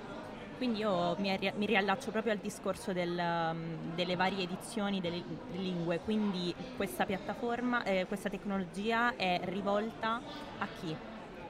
Quindi 0.57 0.79
io 0.79 1.15
mi, 1.17 1.35
mi 1.55 1.65
riallaccio 1.65 2.11
proprio 2.11 2.33
al 2.33 2.39
discorso 2.39 2.93
del, 2.93 3.17
um, 3.17 3.95
delle 3.95 4.15
varie 4.15 4.43
edizioni 4.43 5.01
delle 5.01 5.23
lingue, 5.53 5.99
quindi 5.99 6.53
questa 6.77 7.05
piattaforma, 7.05 7.83
eh, 7.83 8.05
questa 8.05 8.29
tecnologia 8.29 9.15
è 9.15 9.41
rivolta 9.43 10.21
a 10.59 10.67
chi 10.79 10.95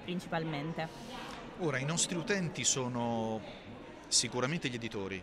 principalmente? 0.01 0.88
Ora, 1.63 1.77
i 1.77 1.86
nostri 1.86 2.18
utenti 2.18 2.63
sono 2.63 3.39
sicuramente 4.08 4.68
gli 4.68 4.74
editori, 4.74 5.22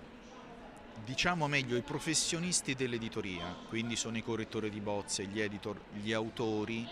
diciamo 1.04 1.48
meglio 1.48 1.76
i 1.76 1.82
professionisti 1.82 2.76
dell'editoria, 2.76 3.56
quindi 3.68 3.96
sono 3.96 4.18
i 4.18 4.22
correttori 4.22 4.70
di 4.70 4.78
bozze, 4.78 5.24
gli 5.24 5.40
editor, 5.40 5.80
gli 6.00 6.12
autori, 6.12 6.86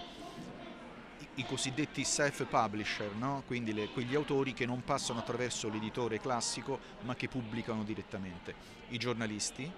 i, 1.37 1.45
cosiddetti 1.45 2.03
self-publisher, 2.03 3.15
no? 3.15 3.45
quindi 3.47 3.73
le, 3.73 3.87
quegli 3.91 4.17
autori 4.17 4.53
che 4.53 4.67
non 4.67 4.83
passano 4.83 5.21
attraverso 5.21 5.69
l'editore 5.69 6.19
classico 6.19 6.81
ma 7.03 7.15
che 7.15 7.29
pubblicano 7.29 7.85
direttamente, 7.85 8.53
i 8.89 8.99
giornalisti, 8.99 9.71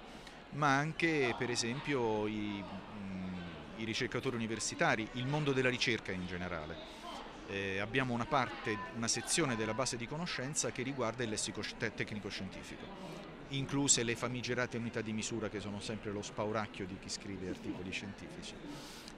ma 0.53 0.79
anche 0.79 1.35
per 1.37 1.51
esempio 1.51 2.27
i, 2.27 2.65
mh, 2.65 3.81
i 3.83 3.85
ricercatori 3.85 4.35
universitari, 4.35 5.07
il 5.13 5.27
mondo 5.27 5.53
della 5.53 5.69
ricerca 5.69 6.11
in 6.11 6.27
generale 6.27 7.08
eh, 7.49 7.79
abbiamo 7.79 8.13
una 8.15 8.27
parte, 8.27 8.77
una 8.97 9.09
sezione 9.09 9.57
della 9.57 9.75
base 9.75 9.97
di 9.97 10.07
conoscenza 10.07 10.71
che 10.71 10.83
riguarda 10.83 11.23
il 11.23 11.31
lessico 11.31 11.63
tecnico-scientifico, 11.77 12.85
incluse 13.49 14.03
le 14.03 14.15
famigerate 14.15 14.77
unità 14.77 15.01
di 15.01 15.13
misura 15.13 15.49
che 15.49 15.61
sono 15.61 15.81
sempre 15.81 16.11
lo 16.13 16.23
spauracchio 16.23 16.87
di 16.87 16.97
chi 17.01 17.09
scrive 17.09 17.49
articoli 17.49 17.91
scientifici. 17.91 18.55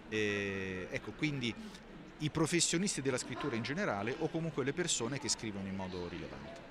Eh, 0.08 0.88
ecco, 0.90 1.12
quindi 1.12 1.54
i 2.18 2.30
professionisti 2.30 3.02
della 3.02 3.18
scrittura 3.18 3.56
in 3.56 3.62
generale 3.62 4.14
o 4.18 4.28
comunque 4.28 4.62
le 4.62 4.72
persone 4.72 5.18
che 5.18 5.28
scrivono 5.28 5.66
in 5.66 5.75
modo 5.75 6.06
rilevante. 6.08 6.68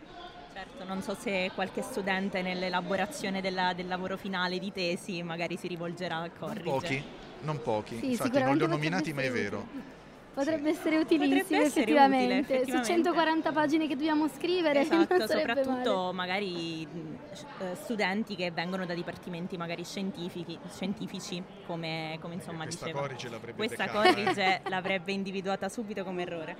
Certo, 0.53 0.83
non 0.85 1.01
so 1.01 1.15
se 1.15 1.51
qualche 1.55 1.81
studente 1.81 2.41
nell'elaborazione 2.41 3.41
della, 3.41 3.73
del 3.73 3.87
lavoro 3.87 4.17
finale 4.17 4.59
di 4.59 4.71
tesi 4.71 5.23
magari 5.23 5.57
si 5.57 5.67
rivolgerà 5.67 6.17
a 6.17 6.29
corrigere. 6.29 6.63
Non 6.63 6.79
pochi, 6.79 7.03
non 7.41 7.61
pochi, 7.61 7.99
sì, 7.99 8.11
infatti 8.11 8.41
non 8.41 8.57
li 8.57 8.63
ho 8.63 8.67
nominati 8.67 9.13
ma 9.13 9.21
è 9.21 9.31
vero. 9.31 9.97
Potrebbe 10.33 10.69
essere 10.69 10.97
utilissimo 10.97 11.41
Potrebbe 11.41 11.65
essere 11.65 11.81
effettivamente. 11.81 12.33
Utile, 12.33 12.39
effettivamente. 12.39 12.85
Su 12.85 12.93
140 12.93 13.51
pagine 13.51 13.87
che 13.87 13.95
dobbiamo 13.95 14.27
scrivere. 14.27 14.81
Esatto, 14.81 15.27
soprattutto 15.27 15.95
male. 15.95 16.13
magari 16.13 16.83
eh, 16.83 17.75
studenti 17.75 18.35
che 18.35 18.51
vengono 18.51 18.85
da 18.85 18.93
dipartimenti 18.93 19.57
magari 19.57 19.83
scientifici, 19.83 21.43
come, 21.65 22.17
come 22.21 22.35
insomma 22.35 22.63
Questa 22.63 22.85
diceva. 22.85 23.01
Corrige 23.01 23.29
l'avrebbe 23.29 23.57
Questa 23.57 23.85
beccata, 23.85 24.13
corrige 24.13 24.61
eh. 24.63 24.69
l'avrebbe 24.69 25.11
individuata 25.11 25.67
subito 25.67 26.03
come 26.03 26.21
errore. 26.21 26.57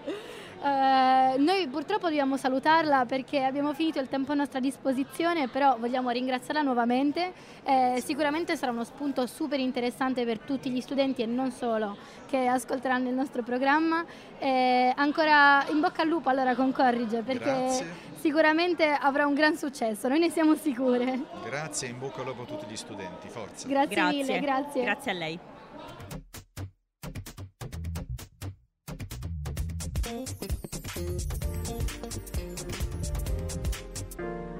Uh, 0.59 1.41
noi 1.41 1.67
purtroppo 1.69 2.07
dobbiamo 2.07 2.35
salutarla 2.35 3.05
perché 3.05 3.43
abbiamo 3.43 3.73
finito 3.73 3.99
il 3.99 4.09
tempo 4.09 4.33
a 4.33 4.35
nostra 4.35 4.59
disposizione, 4.59 5.47
però 5.47 5.77
vogliamo 5.77 6.09
ringraziarla 6.09 6.61
nuovamente. 6.61 7.31
Eh, 7.63 8.01
sicuramente 8.03 8.57
sarà 8.57 8.71
uno 8.71 8.83
spunto 8.83 9.25
super 9.25 9.59
interessante 9.59 10.25
per 10.25 10.39
tutti 10.39 10.69
gli 10.69 10.81
studenti 10.81 11.21
e 11.21 11.27
non 11.27 11.51
solo 11.51 11.95
che 12.27 12.45
ascolteranno 12.47 13.07
il 13.07 13.15
nostro 13.15 13.41
programma 13.41 13.58
programma. 13.59 14.05
E 14.39 14.93
ancora 14.95 15.65
in 15.69 15.81
bocca 15.81 16.01
al 16.03 16.07
lupo 16.07 16.29
allora 16.29 16.55
con 16.55 16.71
Corrige 16.71 17.21
perché 17.21 17.43
Grazie. 17.43 17.93
sicuramente 18.19 18.87
avrà 18.87 19.27
un 19.27 19.33
gran 19.33 19.57
successo, 19.57 20.07
noi 20.07 20.19
ne 20.19 20.29
siamo 20.29 20.55
sicure. 20.55 21.19
Grazie 21.43 21.89
in 21.89 21.99
bocca 21.99 22.21
al 22.21 22.27
lupo 22.27 22.43
a 22.43 22.45
tutti 22.45 22.65
gli 22.65 22.77
studenti. 22.77 23.27
Forza. 23.27 23.67
Grazie, 23.67 23.95
Grazie, 23.95 24.23
mille, 24.23 24.39
grazie. 24.39 24.83
Grazie 24.83 25.11
a 25.11 25.13
lei. 25.13 25.39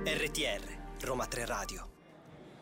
RTR, 0.04 1.06
Roma 1.06 1.26
3 1.26 1.46
Radio. 1.46 1.89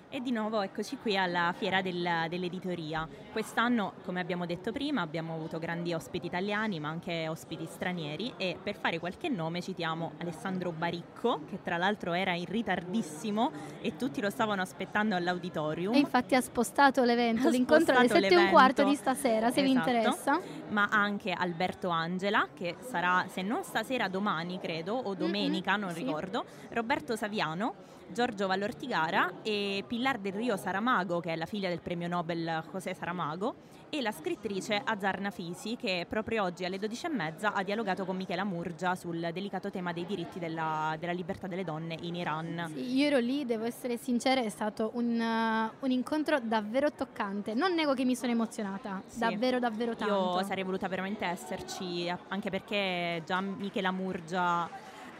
E 0.09 0.21
di 0.21 0.31
nuovo 0.31 0.61
eccoci 0.61 0.95
qui 1.01 1.17
alla 1.17 1.53
fiera 1.57 1.81
del- 1.81 2.27
dell'editoria. 2.29 3.05
Quest'anno, 3.33 3.91
come 4.05 4.21
abbiamo 4.21 4.45
detto 4.45 4.71
prima, 4.71 5.01
abbiamo 5.01 5.33
avuto 5.33 5.59
grandi 5.59 5.93
ospiti 5.93 6.27
italiani 6.27 6.79
ma 6.79 6.87
anche 6.87 7.27
ospiti 7.27 7.65
stranieri 7.65 8.33
e 8.37 8.57
per 8.61 8.77
fare 8.77 8.99
qualche 8.99 9.27
nome 9.27 9.61
citiamo 9.61 10.13
Alessandro 10.19 10.71
Baricco, 10.71 11.41
che 11.49 11.59
tra 11.61 11.75
l'altro 11.75 12.13
era 12.13 12.31
in 12.31 12.45
ritardissimo 12.45 13.51
e 13.81 13.97
tutti 13.97 14.21
lo 14.21 14.29
stavano 14.29 14.61
aspettando 14.61 15.13
all'auditorium. 15.17 15.93
E 15.93 15.97
infatti 15.99 16.35
ha 16.35 16.41
spostato 16.41 17.03
l'evento, 17.03 17.49
Ha 17.49 17.51
l'incontro 17.51 17.97
alle 17.97 18.07
spostato 18.07 18.29
7 18.29 18.33
e 18.41 18.45
un 18.45 18.49
quarto 18.49 18.83
di 18.85 18.95
stasera, 18.95 19.51
se 19.51 19.61
vi 19.61 19.71
Esatto. 19.71 19.89
interessa. 19.89 20.39
ma 20.69 20.87
anche 20.89 21.31
Alberto 21.31 21.89
Angela, 21.89 22.47
che 22.53 22.77
sarà, 22.79 23.25
se 23.29 23.41
non 23.41 23.63
stasera, 23.65 24.07
domani 24.07 24.57
credo, 24.59 24.93
o 24.95 25.13
domenica, 25.15 25.75
non 25.75 25.91
sì. 25.91 26.03
ricordo, 26.03 26.45
Roberto 26.69 27.15
Saviano, 27.17 27.73
Giorgio 28.09 28.47
Vallortigara 28.47 29.41
e 29.43 29.83
Pilar 29.97 30.19
del 30.19 30.33
Rio 30.33 30.57
Saramago, 30.57 31.19
che 31.19 31.33
è 31.33 31.35
la 31.35 31.47
figlia 31.47 31.69
del 31.69 31.79
premio 31.81 32.07
Nobel 32.07 32.63
José 32.71 32.93
Saramago, 32.93 33.55
e 33.89 33.99
la 34.03 34.11
scrittrice 34.11 34.79
Azar 34.83 35.19
Nafisi, 35.19 35.75
che 35.75 36.05
proprio 36.07 36.43
oggi 36.43 36.65
alle 36.65 36.77
12.30 36.77 37.49
ha 37.51 37.63
dialogato 37.63 38.05
con 38.05 38.15
Michela 38.15 38.43
Murgia 38.43 38.93
sul 38.93 39.27
delicato 39.33 39.71
tema 39.71 39.93
dei 39.93 40.05
diritti 40.05 40.37
della, 40.37 40.95
della 40.99 41.13
libertà 41.13 41.47
delle 41.47 41.63
donne 41.63 41.97
in 42.01 42.13
Iran. 42.13 42.69
Sì, 42.75 42.95
io 42.95 43.07
ero 43.07 43.17
lì, 43.17 43.43
devo 43.43 43.65
essere 43.65 43.97
sincera, 43.97 44.39
è 44.39 44.49
stato 44.49 44.91
un, 44.93 45.19
uh, 45.19 45.83
un 45.83 45.89
incontro 45.89 46.39
davvero 46.39 46.91
toccante. 46.91 47.55
Non 47.55 47.73
nego 47.73 47.95
che 47.95 48.05
mi 48.05 48.15
sono 48.15 48.31
emozionata, 48.31 49.01
Sì. 49.07 49.17
davvero 49.17 49.57
davvero 49.57 49.95
tanto. 49.95 50.13
Io 50.37 50.43
sarei 50.43 50.63
voluta 50.63 50.87
veramente 50.87 51.25
esserci, 51.25 52.07
anche 52.27 52.51
perché 52.51 53.23
già 53.25 53.41
Michela 53.41 53.89
Murgia 53.89 54.69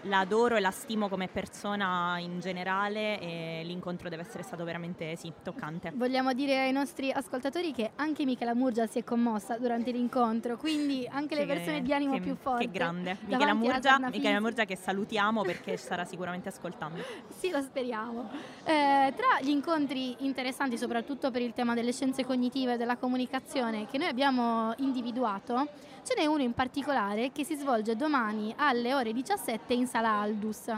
la 0.08 0.20
adoro 0.20 0.56
e 0.56 0.60
la 0.60 0.72
stimo 0.72 1.08
come 1.10 1.28
persona 1.28 2.18
in 2.20 2.40
generale 2.40 3.20
e 3.20 3.62
l'incontro 3.66 4.10
deve 4.10 4.24
essere 4.24 4.44
stato 4.44 4.64
veramente 4.64 5.16
sì, 5.16 5.32
toccante. 5.44 5.92
Vogliamo 5.96 6.34
dire 6.34 6.60
ai 6.62 6.72
nostri 6.72 7.12
ascoltatori 7.12 7.72
che 7.74 7.92
anche 7.96 8.26
Michela 8.26 8.54
Murgia 8.56 8.88
si 8.88 9.00
è 9.00 9.04
commossa 9.04 9.58
durante 9.58 9.92
l'incontro, 9.92 10.58
quindi 10.58 11.08
anche 11.12 11.36
le 11.36 11.46
Che- 11.46 11.54
persone 11.54 11.82
di 11.82 11.94
animo 11.94 12.14
che- 12.14 12.22
più 12.22 12.36
forti. 12.36 12.66
Che 12.66 12.72
grande. 12.72 13.18
Michela 13.26 13.54
Murgia, 13.54 14.00
Michela. 14.00 14.40
Murgia 14.40 14.66
che 14.66 14.76
salutiamo 14.76 15.44
perché 15.44 15.72
ci 15.78 15.84
starà 15.84 16.06
sicuramente 16.06 16.50
ascoltando. 16.50 17.02
Sì, 17.38 17.52
lo 17.52 17.62
speriamo. 17.62 18.30
Eh, 18.64 19.14
tra 19.16 19.40
gli 19.42 19.50
incontri 19.50 20.16
interessanti, 20.26 20.78
soprattutto 20.78 21.30
per 21.30 21.42
il 21.42 21.54
tema 21.54 21.74
delle 21.76 21.92
scienze 21.94 22.26
cognitive 22.26 22.74
e 22.74 22.78
della 22.78 22.98
comunicazione 22.98 23.86
che 23.86 23.98
noi 24.00 24.08
abbiamo 24.08 24.74
individuato, 24.78 25.68
ce 26.08 26.16
n'è 26.16 26.26
uno 26.26 26.42
in 26.42 26.54
particolare 26.54 27.34
che 27.34 27.44
si 27.44 27.56
svolge 27.56 27.98
domani 27.98 28.54
alle 28.56 28.94
ore 28.94 29.12
17 29.12 29.74
in 29.74 29.88
sala 29.88 30.12
Aldus. 30.12 30.72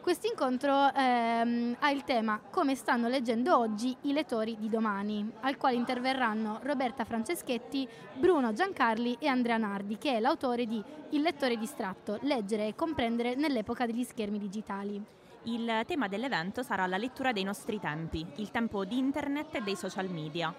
Questo 0.00 0.26
incontro 0.26 0.92
ehm, 0.92 1.76
ha 1.78 1.90
il 1.92 2.02
tema 2.02 2.40
Come 2.50 2.74
stanno 2.74 3.06
leggendo 3.06 3.56
oggi 3.56 3.96
i 4.02 4.12
lettori 4.12 4.56
di 4.58 4.68
domani, 4.68 5.30
al 5.42 5.56
quale 5.56 5.76
interverranno 5.76 6.58
Roberta 6.64 7.04
Franceschetti, 7.04 7.86
Bruno 8.14 8.52
Giancarli 8.52 9.18
e 9.20 9.28
Andrea 9.28 9.56
Nardi, 9.56 9.98
che 9.98 10.16
è 10.16 10.18
l'autore 10.18 10.66
di 10.66 10.82
Il 11.10 11.22
lettore 11.22 11.56
distratto, 11.56 12.18
leggere 12.22 12.66
e 12.66 12.74
comprendere 12.74 13.36
nell'epoca 13.36 13.86
degli 13.86 14.02
schermi 14.02 14.40
digitali. 14.40 15.00
Il 15.44 15.82
tema 15.86 16.08
dell'evento 16.08 16.64
sarà 16.64 16.86
la 16.86 16.96
lettura 16.96 17.30
dei 17.30 17.44
nostri 17.44 17.78
tempi, 17.78 18.26
il 18.36 18.50
tempo 18.50 18.84
di 18.84 18.98
internet 18.98 19.54
e 19.54 19.62
dei 19.62 19.76
social 19.76 20.08
media. 20.08 20.52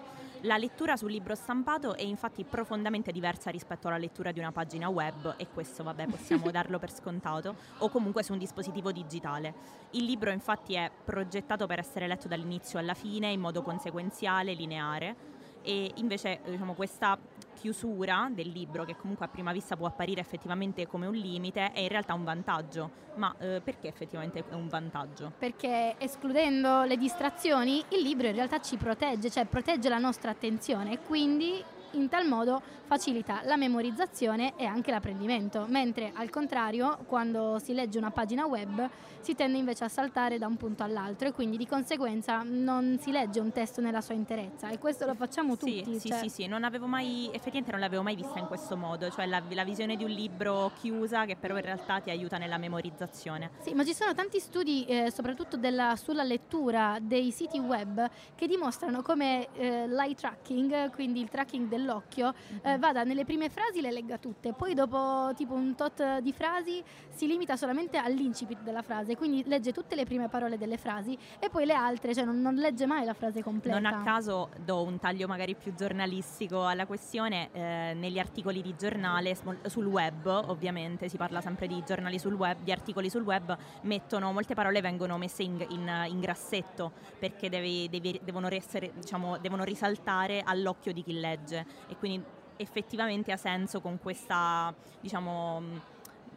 La 0.44 0.58
lettura 0.58 0.98
sul 0.98 1.10
libro 1.10 1.34
stampato 1.34 1.94
è 1.94 2.02
infatti 2.02 2.44
profondamente 2.44 3.12
diversa 3.12 3.48
rispetto 3.48 3.88
alla 3.88 3.96
lettura 3.96 4.30
di 4.30 4.40
una 4.40 4.52
pagina 4.52 4.90
web 4.90 5.36
e 5.38 5.46
questo 5.48 5.82
vabbè 5.82 6.06
possiamo 6.06 6.50
darlo 6.52 6.78
per 6.78 6.92
scontato 6.92 7.56
o 7.78 7.88
comunque 7.88 8.22
su 8.22 8.32
un 8.32 8.38
dispositivo 8.38 8.92
digitale. 8.92 9.54
Il 9.92 10.04
libro 10.04 10.30
infatti 10.30 10.74
è 10.74 10.90
progettato 11.02 11.66
per 11.66 11.78
essere 11.78 12.06
letto 12.06 12.28
dall'inizio 12.28 12.78
alla 12.78 12.92
fine 12.92 13.32
in 13.32 13.40
modo 13.40 13.62
conseguenziale, 13.62 14.52
lineare 14.52 15.33
e 15.64 15.92
invece 15.96 16.40
eh, 16.44 16.50
diciamo, 16.50 16.74
questa 16.74 17.18
chiusura 17.54 18.28
del 18.30 18.48
libro 18.48 18.84
che 18.84 18.94
comunque 18.94 19.24
a 19.24 19.28
prima 19.28 19.50
vista 19.50 19.76
può 19.76 19.86
apparire 19.86 20.20
effettivamente 20.20 20.86
come 20.86 21.06
un 21.06 21.14
limite 21.14 21.72
è 21.72 21.80
in 21.80 21.88
realtà 21.88 22.12
un 22.14 22.22
vantaggio. 22.22 23.02
Ma 23.16 23.34
eh, 23.38 23.60
perché 23.64 23.88
effettivamente 23.88 24.44
è 24.48 24.54
un 24.54 24.68
vantaggio? 24.68 25.32
perché 25.38 25.94
escludendo 25.98 26.82
le 26.82 26.96
distrazioni 26.96 27.82
il 27.90 28.02
libro 28.02 28.26
in 28.26 28.34
realtà 28.34 28.60
ci 28.60 28.76
protegge, 28.76 29.30
cioè 29.30 29.46
protegge 29.46 29.88
la 29.88 29.98
nostra 29.98 30.30
attenzione 30.30 30.92
e 30.92 30.98
quindi 30.98 31.62
in 31.94 32.08
tal 32.08 32.26
modo 32.26 32.60
facilita 32.86 33.40
la 33.44 33.56
memorizzazione 33.56 34.54
e 34.56 34.64
anche 34.64 34.90
l'apprendimento, 34.90 35.64
mentre 35.68 36.12
al 36.14 36.30
contrario 36.30 36.98
quando 37.06 37.58
si 37.62 37.72
legge 37.72 37.98
una 37.98 38.10
pagina 38.10 38.46
web 38.46 38.88
si 39.20 39.34
tende 39.34 39.56
invece 39.56 39.84
a 39.84 39.88
saltare 39.88 40.36
da 40.36 40.46
un 40.46 40.56
punto 40.58 40.82
all'altro 40.82 41.28
e 41.28 41.32
quindi 41.32 41.56
di 41.56 41.66
conseguenza 41.66 42.42
non 42.44 42.98
si 43.00 43.10
legge 43.10 43.40
un 43.40 43.52
testo 43.52 43.80
nella 43.80 44.02
sua 44.02 44.14
interezza 44.14 44.68
e 44.68 44.78
questo 44.78 45.06
lo 45.06 45.14
facciamo 45.14 45.54
Sì, 45.54 45.82
tutti. 45.82 45.98
sì, 45.98 46.08
cioè- 46.10 46.18
sì, 46.20 46.28
sì, 46.28 46.46
non 46.46 46.62
avevo 46.62 46.86
mai, 46.86 47.26
effettivamente 47.28 47.70
non 47.70 47.80
l'avevo 47.80 48.02
mai 48.02 48.16
vista 48.16 48.38
in 48.38 48.46
questo 48.46 48.76
modo, 48.76 49.08
cioè 49.10 49.24
la, 49.26 49.42
la 49.48 49.64
visione 49.64 49.96
di 49.96 50.04
un 50.04 50.10
libro 50.10 50.72
chiusa 50.78 51.24
che 51.24 51.36
però 51.36 51.56
in 51.56 51.62
realtà 51.62 52.00
ti 52.00 52.10
aiuta 52.10 52.36
nella 52.36 52.58
memorizzazione. 52.58 53.50
Sì, 53.60 53.72
ma 53.72 53.82
ci 53.84 53.94
sono 53.94 54.12
tanti 54.12 54.40
studi, 54.40 54.84
eh, 54.84 55.10
soprattutto 55.10 55.56
della- 55.56 55.96
sulla 55.96 56.22
lettura 56.22 56.98
dei 57.00 57.30
siti 57.30 57.58
web, 57.58 58.06
che 58.34 58.46
dimostrano 58.46 59.00
come 59.00 59.48
eh, 59.54 59.86
l'eye 59.86 60.14
tracking, 60.14 60.90
quindi 60.92 61.20
il 61.22 61.30
tracking 61.30 61.66
dell'occhio, 61.88 62.32
eh, 62.62 62.78
vada 62.78 63.04
nelle 63.04 63.24
prime 63.24 63.50
frasi 63.50 63.80
le 63.80 63.92
legga 63.92 64.16
tutte, 64.18 64.52
poi 64.52 64.74
dopo 64.74 65.30
tipo 65.36 65.52
un 65.54 65.74
tot 65.74 66.18
di 66.20 66.32
frasi 66.32 66.82
si 67.10 67.26
limita 67.26 67.56
solamente 67.56 67.98
all'incipit 67.98 68.60
della 68.62 68.82
frase, 68.82 69.16
quindi 69.16 69.44
legge 69.46 69.72
tutte 69.72 69.94
le 69.94 70.04
prime 70.04 70.28
parole 70.28 70.56
delle 70.56 70.78
frasi 70.78 71.16
e 71.38 71.50
poi 71.50 71.66
le 71.66 71.74
altre, 71.74 72.14
cioè 72.14 72.24
non, 72.24 72.40
non 72.40 72.54
legge 72.54 72.86
mai 72.86 73.04
la 73.04 73.12
frase 73.14 73.42
completa. 73.42 73.78
Non 73.78 73.92
a 73.92 74.02
caso 74.02 74.48
do 74.64 74.82
un 74.82 74.98
taglio 74.98 75.26
magari 75.26 75.54
più 75.54 75.74
giornalistico 75.74 76.66
alla 76.66 76.86
questione, 76.86 77.50
eh, 77.52 77.92
negli 77.94 78.18
articoli 78.18 78.62
di 78.62 78.74
giornale, 78.76 79.36
sul 79.66 79.86
web 79.86 80.26
ovviamente, 80.46 81.08
si 81.08 81.16
parla 81.16 81.40
sempre 81.40 81.66
di 81.66 81.82
giornali 81.86 82.18
sul 82.18 82.34
web, 82.34 82.58
di 82.62 82.72
articoli 82.72 83.10
sul 83.10 83.22
web, 83.22 83.56
mettono, 83.82 84.32
molte 84.32 84.54
parole 84.54 84.80
vengono 84.80 85.18
messe 85.18 85.42
in, 85.42 85.64
in- 85.68 86.04
in 86.08 86.20
grassetto 86.20 86.92
perché 87.18 87.48
devi- 87.48 87.88
devi- 87.90 88.20
devono, 88.24 88.48
essere, 88.50 88.92
diciamo, 88.94 89.38
devono 89.38 89.64
risaltare 89.64 90.42
all'occhio 90.44 90.92
di 90.92 91.02
chi 91.02 91.18
legge 91.18 91.66
e 91.88 91.96
quindi 91.96 92.24
effettivamente 92.56 93.32
ha 93.32 93.36
senso 93.36 93.80
con 93.80 93.98
questa 93.98 94.72
diciamo, 95.00 95.62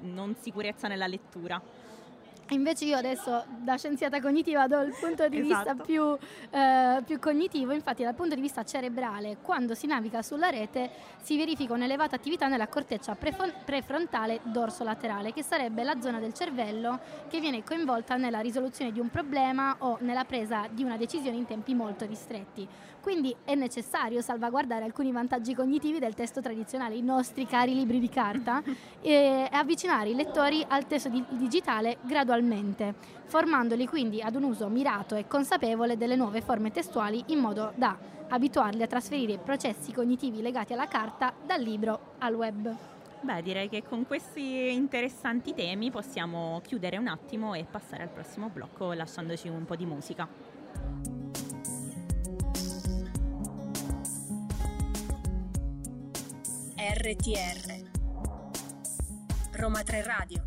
non 0.02 0.36
sicurezza 0.36 0.88
nella 0.88 1.08
lettura. 1.08 1.62
Invece 2.50 2.86
io 2.86 2.96
adesso 2.96 3.44
da 3.60 3.76
scienziata 3.78 4.22
cognitiva 4.22 4.68
do 4.68 4.82
il 4.82 4.96
punto 4.98 5.28
di 5.28 5.42
vista 5.42 5.62
Esatto. 5.62 5.84
più, 5.84 6.18
eh, 6.50 7.02
più 7.06 7.20
cognitivo, 7.20 7.74
infatti 7.74 8.04
dal 8.04 8.16
punto 8.16 8.36
di 8.36 8.42
vista 8.42 8.64
cerebrale 8.64 9.38
quando 9.42 9.74
si 9.76 9.86
naviga 9.86 10.22
sulla 10.22 10.50
rete 10.50 10.90
si 11.22 11.36
verifica 11.36 11.74
un'elevata 11.74 12.16
attività 12.16 12.48
nella 12.48 12.68
corteccia 12.68 13.16
prefon- 13.16 13.54
prefrontale 13.66 14.40
dorso-laterale 14.44 15.34
che 15.34 15.44
sarebbe 15.44 15.84
la 15.84 16.00
zona 16.00 16.20
del 16.20 16.34
cervello 16.34 17.00
che 17.28 17.40
viene 17.42 17.64
coinvolta 17.64 18.16
nella 18.16 18.40
risoluzione 18.40 18.92
di 18.94 19.00
un 19.00 19.10
problema 19.10 19.76
o 19.80 19.98
nella 20.02 20.24
presa 20.24 20.68
di 20.72 20.84
una 20.84 20.96
decisione 20.96 21.36
in 21.36 21.46
tempi 21.46 21.74
molto 21.74 22.06
ristretti. 22.06 22.68
Quindi 23.02 23.34
è 23.46 23.56
necessario 23.56 24.20
salvaguardare 24.22 24.84
alcuni 24.84 25.14
vantaggi 25.14 25.54
cognitivi 25.54 25.98
del 25.98 26.14
testo 26.14 26.42
tradizionale, 26.42 26.96
i 26.96 27.02
nostri 27.02 27.46
cari 27.46 27.74
libri 27.74 28.00
di 28.00 28.10
carta, 28.10 28.62
e 29.02 29.48
avvicinare 29.50 30.10
i 30.10 30.16
lettori 30.16 30.66
al 30.68 30.88
testo 30.88 31.08
di- 31.08 31.24
digitale 31.30 31.98
gradualmente, 32.02 32.36
formandoli 33.26 33.88
quindi 33.88 34.22
ad 34.22 34.36
un 34.36 34.44
uso 34.44 34.68
mirato 34.68 35.16
e 35.16 35.28
consapevole 35.28 35.98
delle 35.98 36.16
nuove 36.16 36.42
forme 36.42 36.72
testuali 36.72 37.24
in 37.28 37.40
modo 37.40 37.72
da 37.76 37.98
abituarli 38.30 38.84
a 38.84 38.88
trasferire 38.88 39.34
i 39.34 39.40
processi 39.40 39.92
cognitivi 39.94 40.42
legati 40.42 40.74
alla 40.74 40.88
carta 40.88 41.34
dal 41.46 41.62
libro 41.62 42.16
al 42.20 42.34
web. 42.34 42.76
Beh, 43.22 43.42
direi 43.42 43.68
che 43.68 43.84
con 43.84 44.06
questi 44.06 44.72
interessanti 44.72 45.54
temi 45.54 45.90
possiamo 45.92 46.62
chiudere 46.64 46.98
un 46.98 47.08
attimo 47.08 47.54
e 47.54 47.66
passare 47.70 48.04
al 48.04 48.10
prossimo 48.10 48.50
blocco 48.50 48.94
lasciandoci 48.94 49.48
un 49.48 49.66
po' 49.66 49.76
di 49.76 49.86
musica. 49.86 50.28
RTR 56.78 57.86
Roma 59.54 59.82
3 59.82 60.04
Radio 60.04 60.47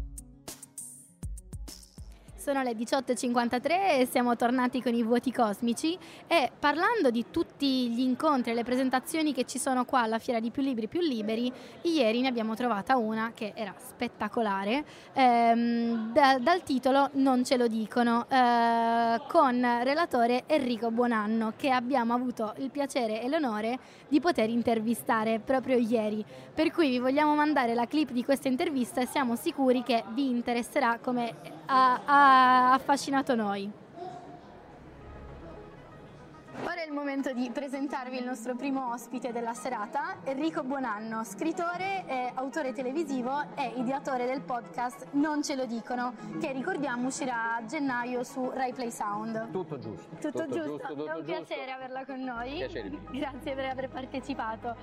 Sono 2.51 2.65
le 2.65 2.73
18.53 2.73 4.01
e 4.01 4.09
siamo 4.11 4.35
tornati 4.35 4.83
con 4.83 4.93
i 4.93 5.05
vuoti 5.05 5.31
cosmici 5.31 5.97
e 6.27 6.51
parlando 6.59 7.11
di 7.11 7.27
tutti 7.31 7.89
gli 7.91 8.01
incontri 8.01 8.51
e 8.51 8.55
le 8.55 8.65
presentazioni 8.65 9.33
che 9.33 9.45
ci 9.45 9.57
sono 9.57 9.85
qua 9.85 10.01
alla 10.01 10.19
Fiera 10.19 10.41
di 10.41 10.51
Più 10.51 10.61
Libri 10.61 10.89
Più 10.89 10.99
Liberi, 10.99 11.53
ieri 11.83 12.23
ne 12.23 12.27
abbiamo 12.27 12.57
trovata 12.57 12.97
una 12.97 13.31
che 13.33 13.53
era 13.55 13.73
spettacolare, 13.79 14.85
ehm, 15.13 16.13
da, 16.13 16.39
dal 16.41 16.65
titolo 16.65 17.11
Non 17.13 17.45
ce 17.45 17.57
lo 17.57 17.69
dicono, 17.69 18.27
eh, 18.29 19.21
con 19.29 19.61
relatore 19.85 20.43
Enrico 20.49 20.91
Buonanno 20.91 21.53
che 21.57 21.71
abbiamo 21.71 22.15
avuto 22.15 22.55
il 22.57 22.71
piacere 22.71 23.23
e 23.23 23.29
l'onore 23.29 23.79
di 24.09 24.19
poter 24.19 24.51
intervistare 24.51 25.39
proprio 25.39 25.79
ieri. 25.79 26.25
Per 26.53 26.73
cui 26.73 26.89
vi 26.89 26.99
vogliamo 26.99 27.37
mandare 27.37 27.75
la 27.75 27.87
clip 27.87 28.11
di 28.11 28.25
questa 28.25 28.49
intervista 28.49 29.01
e 29.01 29.07
siamo 29.07 29.37
sicuri 29.37 29.85
che 29.85 30.03
vi 30.15 30.31
interesserà 30.31 30.99
come 31.01 31.59
ha, 31.71 32.01
ha 32.05 32.73
affascinato 32.73 33.35
noi. 33.35 33.71
Ora 36.63 36.83
è 36.83 36.87
il 36.87 36.93
momento 36.93 37.33
di 37.33 37.51
presentarvi 37.51 38.19
il 38.19 38.25
nostro 38.25 38.55
primo 38.55 38.93
ospite 38.93 39.33
della 39.33 39.55
serata, 39.55 40.19
Enrico 40.25 40.63
Buonanno, 40.63 41.25
scrittore 41.25 42.05
e 42.07 42.31
autore 42.35 42.75
televisivo 42.75 43.43
e 43.57 43.73
ideatore 43.77 44.27
del 44.27 44.43
podcast 44.43 45.07
Non 45.13 45.43
ce 45.43 45.57
lo 45.57 45.65
dicono, 45.65 46.13
che 46.39 46.53
ricordiamo 46.53 47.07
uscirà 47.07 47.57
a 47.57 47.65
gennaio 47.65 48.23
su 48.25 48.51
Rai 48.51 48.75
Play 48.75 48.91
Sound. 48.91 49.51
Tutto 49.51 49.79
giusto. 49.79 50.09
Tutto, 50.17 50.31
tutto 50.31 50.45
giusto, 50.45 50.63
giusto 50.63 50.87
tutto 50.89 51.07
è 51.07 51.15
un 51.15 51.25
giusto. 51.25 51.45
piacere 51.45 51.73
averla 51.73 52.05
con 52.05 52.21
noi. 52.23 52.57
Piacere 52.57 52.91
mio. 52.91 53.01
Grazie 53.11 53.55
per 53.55 53.65
aver 53.65 53.89
partecipato. 53.89 54.77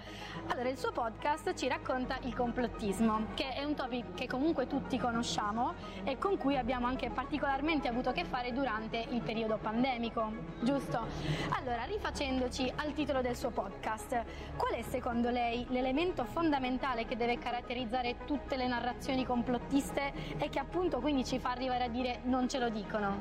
Allora, 0.48 0.70
il 0.70 0.78
suo 0.78 0.92
podcast 0.92 1.54
ci 1.54 1.68
racconta 1.68 2.18
il 2.24 2.36
complottismo, 2.36 3.28
che 3.36 3.54
è 3.54 3.64
un 3.64 3.76
topic 3.76 4.16
che 4.16 4.28
comunque 4.28 4.66
tutti 4.66 4.98
conosciamo 4.98 5.76
e 6.04 6.18
con 6.18 6.38
cui 6.38 6.58
abbiamo 6.58 6.88
anche 6.88 7.12
particolarmente 7.12 7.88
avuto 7.88 8.10
a 8.10 8.14
che 8.14 8.26
fare 8.26 8.52
durante 8.52 9.06
il 9.10 9.22
periodo 9.22 9.58
pandemico, 9.62 10.32
giusto? 10.62 11.06
Allora, 11.50 11.67
rifacendoci 11.86 12.72
al 12.76 12.94
titolo 12.94 13.22
del 13.22 13.36
suo 13.36 13.50
podcast, 13.50 14.24
qual 14.56 14.74
è 14.74 14.82
secondo 14.84 15.30
lei 15.30 15.66
l'elemento 15.70 16.24
fondamentale 16.26 17.06
che 17.06 17.16
deve 17.16 17.38
caratterizzare 17.38 18.18
tutte 18.26 18.56
le 18.56 18.68
narrazioni 18.68 19.26
complottiste 19.26 20.14
e 20.38 20.50
che 20.50 20.60
appunto 20.60 21.00
quindi 21.00 21.26
ci 21.26 21.40
fa 21.40 21.52
arrivare 21.52 21.86
a 21.86 21.90
dire 21.90 22.20
non 22.24 22.48
ce 22.48 22.60
lo 22.60 22.70
dicono? 22.70 23.18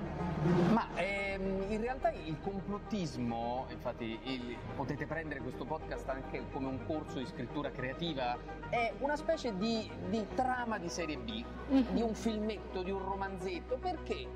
Ma 0.72 0.86
ehm, 0.94 1.64
in 1.70 1.80
realtà 1.80 2.10
il 2.10 2.36
complottismo, 2.40 3.66
infatti 3.70 4.18
il- 4.22 4.56
potete 4.74 5.06
prendere 5.06 5.40
questo 5.40 5.64
podcast 5.64 6.08
anche 6.08 6.44
come 6.52 6.66
un 6.68 6.84
corso 6.86 7.18
di 7.18 7.26
scrittura 7.26 7.70
creativa, 7.70 8.36
è 8.68 8.92
una 8.98 9.16
specie 9.16 9.56
di, 9.56 9.90
di 10.08 10.24
trama 10.34 10.78
di 10.78 10.88
serie 10.88 11.16
B, 11.16 11.44
di 11.68 12.02
un 12.02 12.14
filmetto, 12.14 12.82
di 12.82 12.90
un 12.90 13.02
romanzetto, 13.02 13.76
perché 13.76 14.26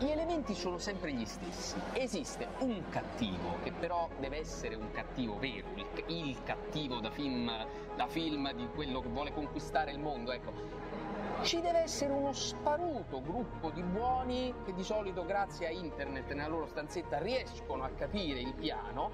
gli 0.00 0.10
elementi 0.10 0.54
sono 0.54 0.78
sempre 0.78 1.12
gli 1.12 1.26
stessi. 1.26 1.78
Esiste 1.92 2.48
un 2.60 2.82
cattivo, 2.88 3.58
che 3.62 3.70
però 3.70 4.08
deve 4.18 4.38
essere 4.38 4.74
un 4.74 4.90
cattivo 4.92 5.38
vero, 5.38 5.68
il, 5.74 5.86
il 6.06 6.42
cattivo 6.42 7.00
da 7.00 7.10
film, 7.10 7.52
da 7.96 8.06
film 8.06 8.50
di 8.54 8.66
quello 8.74 9.00
che 9.00 9.08
vuole 9.08 9.32
conquistare 9.32 9.90
il 9.90 9.98
mondo, 9.98 10.32
ecco. 10.32 10.52
Ci 11.42 11.60
deve 11.60 11.80
essere 11.80 12.12
uno 12.12 12.32
sparuto 12.32 13.22
gruppo 13.22 13.70
di 13.70 13.82
buoni 13.82 14.54
che 14.64 14.74
di 14.74 14.82
solito 14.82 15.24
grazie 15.24 15.66
a 15.66 15.70
internet 15.70 16.32
nella 16.32 16.48
loro 16.48 16.66
stanzetta 16.66 17.18
riescono 17.18 17.82
a 17.82 17.90
capire 17.90 18.40
il 18.40 18.52
piano 18.54 19.10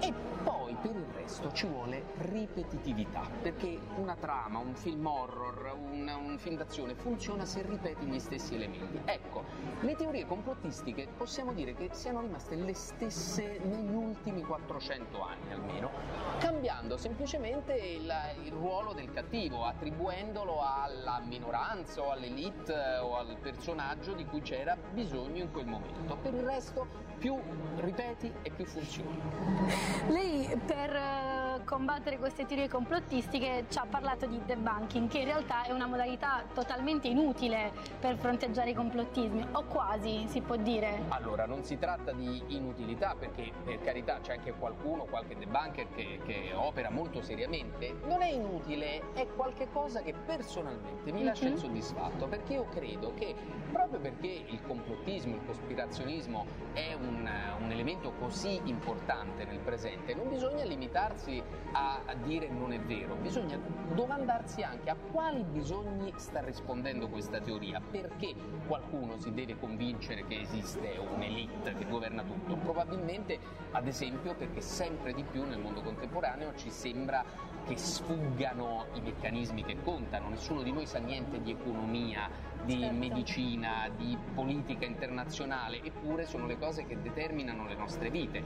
e 0.00 0.12
poi 0.42 0.76
per 0.80 0.94
il 0.94 1.06
resto 1.12 1.50
ci 1.52 1.66
vuole 1.66 2.04
ripetitività, 2.18 3.28
perché 3.42 3.78
una 3.96 4.14
trama, 4.14 4.58
un 4.58 4.74
film 4.74 5.06
horror, 5.06 5.76
un, 5.76 6.08
un 6.08 6.38
film 6.38 6.56
d'azione 6.56 6.94
funziona 6.94 7.44
se 7.44 7.62
ripeti 7.62 8.06
gli 8.06 8.18
stessi 8.18 8.54
elementi. 8.54 9.00
Ecco, 9.04 9.44
le 9.80 9.96
teorie 9.96 10.26
complottistiche 10.26 11.08
possiamo 11.16 11.52
dire 11.52 11.74
che 11.74 11.90
siano 11.92 12.20
rimaste 12.20 12.54
le 12.54 12.74
stesse 12.74 13.58
negli 13.58 13.92
ultimi 13.92 14.42
400 14.42 15.22
anni 15.22 15.52
almeno, 15.52 15.90
cambiando 16.38 16.96
semplicemente 16.96 17.74
il, 17.74 18.12
il 18.44 18.52
ruolo 18.52 18.92
del 18.92 19.10
cattivo, 19.12 19.64
attribuendolo 19.64 20.60
alla 20.62 21.20
minoranza 21.24 22.02
o 22.02 22.10
all'elite 22.10 22.72
eh, 22.72 22.98
o 22.98 23.16
al 23.16 23.36
personaggio 23.40 24.12
di 24.12 24.24
cui 24.24 24.42
c'era 24.42 24.76
bisogno 24.92 25.42
in 25.42 25.50
quel 25.50 25.66
momento. 25.66 26.16
Per 26.16 26.34
il 26.34 26.42
resto 26.42 26.86
più 27.18 27.36
ripeti 27.76 28.32
e 28.42 28.50
più 28.50 28.64
funziona. 28.64 29.85
Lei 30.08 30.48
per 30.66 30.94
eh, 30.94 31.45
combattere 31.66 32.16
queste 32.16 32.46
teorie 32.46 32.68
complottistiche 32.68 33.64
ci 33.68 33.78
ha 33.78 33.86
parlato 33.90 34.24
di 34.26 34.40
debunking, 34.46 35.08
che 35.08 35.18
in 35.18 35.24
realtà 35.24 35.64
è 35.64 35.72
una 35.72 35.86
modalità 35.86 36.44
totalmente 36.54 37.08
inutile 37.08 37.72
per 37.98 38.16
fronteggiare 38.16 38.70
i 38.70 38.74
complottismi, 38.74 39.44
o 39.52 39.64
quasi 39.64 40.26
si 40.28 40.40
può 40.40 40.54
dire. 40.56 41.02
Allora, 41.08 41.44
non 41.44 41.64
si 41.64 41.76
tratta 41.76 42.12
di 42.12 42.40
inutilità 42.48 43.16
perché 43.18 43.52
per 43.64 43.80
carità 43.82 44.20
c'è 44.22 44.34
anche 44.34 44.52
qualcuno, 44.52 45.04
qualche 45.04 45.36
debunker 45.36 45.88
che, 45.94 46.20
che 46.24 46.52
opera 46.54 46.88
molto 46.88 47.20
seriamente. 47.20 47.96
Non 48.04 48.22
è 48.22 48.30
inutile, 48.30 49.12
è 49.14 49.26
qualcosa 49.26 50.00
che 50.02 50.14
personalmente 50.14 51.10
mi 51.12 51.24
lascia 51.24 51.46
Mhm. 51.46 51.52
insoddisfatto 51.52 52.26
perché 52.28 52.52
io 52.54 52.66
credo 52.68 53.12
che 53.14 53.34
proprio 53.72 53.98
perché 53.98 54.44
il 54.46 54.60
complottismo, 54.64 55.34
il 55.34 55.44
cospirazionismo 55.44 56.46
è 56.74 56.92
un, 56.94 57.28
un 57.58 57.70
elemento 57.72 58.12
così 58.20 58.60
importante 58.64 59.44
nel 59.44 59.58
presente, 59.58 60.14
non 60.14 60.28
bisogna 60.28 60.62
limitarsi 60.64 61.42
a, 61.72 62.00
a 62.06 62.14
dire 62.14 62.48
non 62.48 62.72
è 62.72 62.80
vero, 62.80 63.14
bisogna 63.16 63.58
domandarsi 63.94 64.62
anche 64.62 64.90
a 64.90 64.96
quali 65.12 65.42
bisogni 65.42 66.12
sta 66.16 66.40
rispondendo 66.40 67.08
questa 67.08 67.40
teoria, 67.40 67.80
perché 67.90 68.34
qualcuno 68.66 69.18
si 69.18 69.32
deve 69.32 69.58
convincere 69.58 70.24
che 70.26 70.40
esiste 70.40 70.98
un'elite 70.98 71.74
che 71.74 71.86
governa 71.86 72.22
tutto, 72.22 72.56
probabilmente 72.56 73.38
ad 73.72 73.86
esempio 73.86 74.34
perché 74.34 74.60
sempre 74.60 75.12
di 75.12 75.22
più 75.22 75.44
nel 75.44 75.58
mondo 75.58 75.82
contemporaneo 75.82 76.54
ci 76.56 76.70
sembra 76.70 77.24
che 77.66 77.76
sfuggano 77.76 78.86
i 78.94 79.00
meccanismi 79.00 79.64
che 79.64 79.76
contano, 79.82 80.28
nessuno 80.28 80.62
di 80.62 80.72
noi 80.72 80.86
sa 80.86 80.98
niente 80.98 81.42
di 81.42 81.50
economia, 81.50 82.28
di 82.64 82.80
Certo. 82.80 82.96
medicina, 82.96 83.88
di 83.96 84.16
politica 84.34 84.84
internazionale, 84.84 85.82
eppure 85.82 86.26
sono 86.26 86.46
le 86.46 86.58
cose 86.58 86.84
che 86.86 87.00
determinano 87.00 87.66
le 87.66 87.74
nostre 87.74 88.10
vite. 88.10 88.42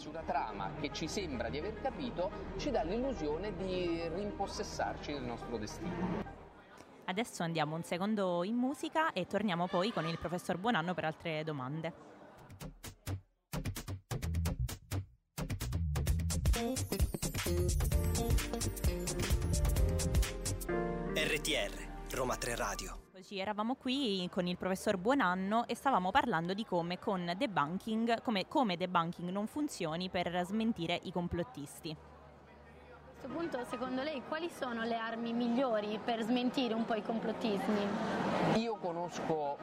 Costruirsi 0.00 0.08
una 0.08 0.22
trama 0.22 0.72
che 0.80 0.90
ci 0.92 1.06
sembra 1.06 1.50
di 1.50 1.58
aver 1.58 1.78
capito 1.80 2.30
ci 2.56 2.70
dà 2.70 2.82
l'illusione 2.82 3.54
di 3.56 4.08
rimpossessarci 4.14 5.12
del 5.12 5.22
nostro 5.22 5.58
destino. 5.58 6.24
Adesso 7.04 7.42
andiamo 7.42 7.76
un 7.76 7.82
secondo 7.82 8.42
in 8.44 8.54
musica 8.54 9.12
e 9.12 9.26
torniamo 9.26 9.66
poi 9.66 9.92
con 9.92 10.06
il 10.06 10.18
professor 10.18 10.56
Buonanno 10.56 10.94
per 10.94 11.04
altre 11.04 11.44
domande. 11.44 11.92
RTR, 21.14 22.14
Roma 22.14 22.36
3 22.36 22.56
Radio. 22.56 23.09
Eravamo 23.28 23.74
qui 23.74 24.26
con 24.32 24.46
il 24.46 24.56
professor 24.56 24.96
Buonanno 24.96 25.66
e 25.66 25.74
stavamo 25.74 26.10
parlando 26.10 26.54
di 26.54 26.64
come 26.64 26.98
con 26.98 27.30
debunking, 27.36 28.22
come, 28.22 28.48
come 28.48 28.78
debunking 28.78 29.28
non 29.28 29.46
funzioni 29.46 30.08
per 30.08 30.42
smentire 30.46 30.98
i 31.02 31.12
complottisti. 31.12 31.90
A 31.90 31.96
questo 33.04 33.28
punto, 33.28 33.62
secondo 33.68 34.02
lei, 34.02 34.22
quali 34.26 34.48
sono 34.48 34.84
le 34.84 34.96
armi 34.96 35.34
migliori 35.34 36.00
per 36.02 36.22
smentire 36.22 36.72
un 36.72 36.86
po' 36.86 36.94
i 36.94 37.02
complottismi? 37.02 37.86
Io 38.54 38.76
conosco 38.76 39.58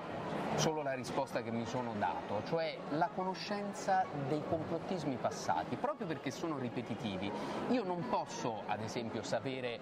solo 0.58 0.82
la 0.82 0.94
risposta 0.94 1.44
che 1.44 1.52
mi 1.52 1.66
sono 1.68 1.94
dato, 2.00 2.42
cioè 2.48 2.76
la 2.90 3.10
conoscenza 3.14 4.04
dei 4.28 4.42
complottismi 4.50 5.16
passati, 5.16 5.76
proprio 5.76 6.08
perché 6.08 6.32
sono 6.32 6.58
ripetitivi. 6.58 7.32
Io 7.70 7.84
non 7.84 8.10
posso, 8.10 8.64
ad 8.66 8.82
esempio, 8.82 9.22
sapere 9.22 9.80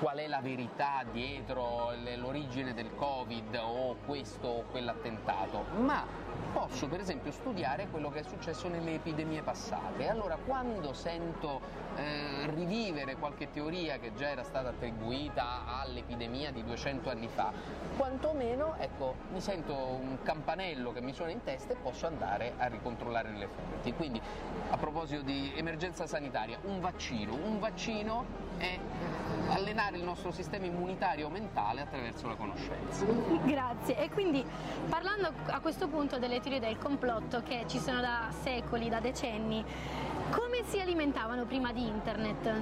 qual 0.00 0.16
è 0.16 0.26
la 0.26 0.40
verità 0.40 1.04
dietro 1.10 1.92
l'origine 2.16 2.72
del 2.72 2.94
Covid 2.94 3.60
o 3.62 3.96
questo 4.06 4.48
o 4.48 4.62
quell'attentato, 4.70 5.64
ma 5.80 6.04
posso 6.52 6.86
per 6.86 7.00
esempio 7.00 7.32
studiare 7.32 7.88
quello 7.88 8.10
che 8.10 8.20
è 8.20 8.22
successo 8.22 8.68
nelle 8.68 8.94
epidemie 8.94 9.42
passate. 9.42 10.08
Allora 10.08 10.36
quando 10.36 10.92
sento 10.92 11.60
eh, 11.96 12.46
rivivere 12.54 13.16
qualche 13.16 13.50
teoria 13.50 13.98
che 13.98 14.14
già 14.14 14.30
era 14.30 14.42
stata 14.42 14.68
attribuita 14.68 15.66
all'epidemia 15.66 16.50
di 16.52 16.64
200 16.64 17.10
anni 17.10 17.28
fa, 17.28 17.52
quantomeno 17.96 18.76
ecco, 18.78 19.14
mi 19.32 19.40
sento 19.40 19.74
un 20.06 20.22
campanello 20.22 20.92
che 20.92 21.00
mi 21.00 21.12
suona 21.12 21.32
in 21.32 21.42
testa 21.42 21.72
e 21.72 21.76
posso 21.76 22.06
andare 22.06 22.54
a 22.56 22.66
ricontrollare 22.66 23.30
le 23.32 23.48
fonti. 23.48 23.92
Quindi 23.92 24.20
a 24.70 24.76
proposito 24.76 25.22
di 25.22 25.52
emergenza 25.54 26.06
sanitaria, 26.06 26.58
un 26.62 26.80
vaccino, 26.80 27.34
un 27.34 27.58
vaccino 27.58 28.24
è 28.58 28.78
allenare 29.48 29.96
il 29.96 30.04
nostro 30.04 30.30
sistema 30.30 30.66
immunitario 30.66 31.28
mentale 31.28 31.82
attraverso 31.82 32.26
la 32.28 32.34
conoscenza. 32.34 33.04
Grazie. 33.44 33.98
E 33.98 34.10
quindi 34.10 34.44
parlando 34.88 35.32
a 35.46 35.60
questo 35.60 35.88
punto 35.88 36.18
delle 36.18 36.40
teorie 36.40 36.60
del 36.60 36.78
complotto 36.78 37.42
che 37.42 37.64
ci 37.66 37.78
sono 37.78 38.00
da 38.00 38.28
secoli, 38.42 38.88
da 38.88 39.00
decenni, 39.00 39.64
come 40.30 40.62
si 40.64 40.80
alimentavano 40.80 41.44
prima 41.44 41.72
di 41.72 41.86
internet? 41.86 42.54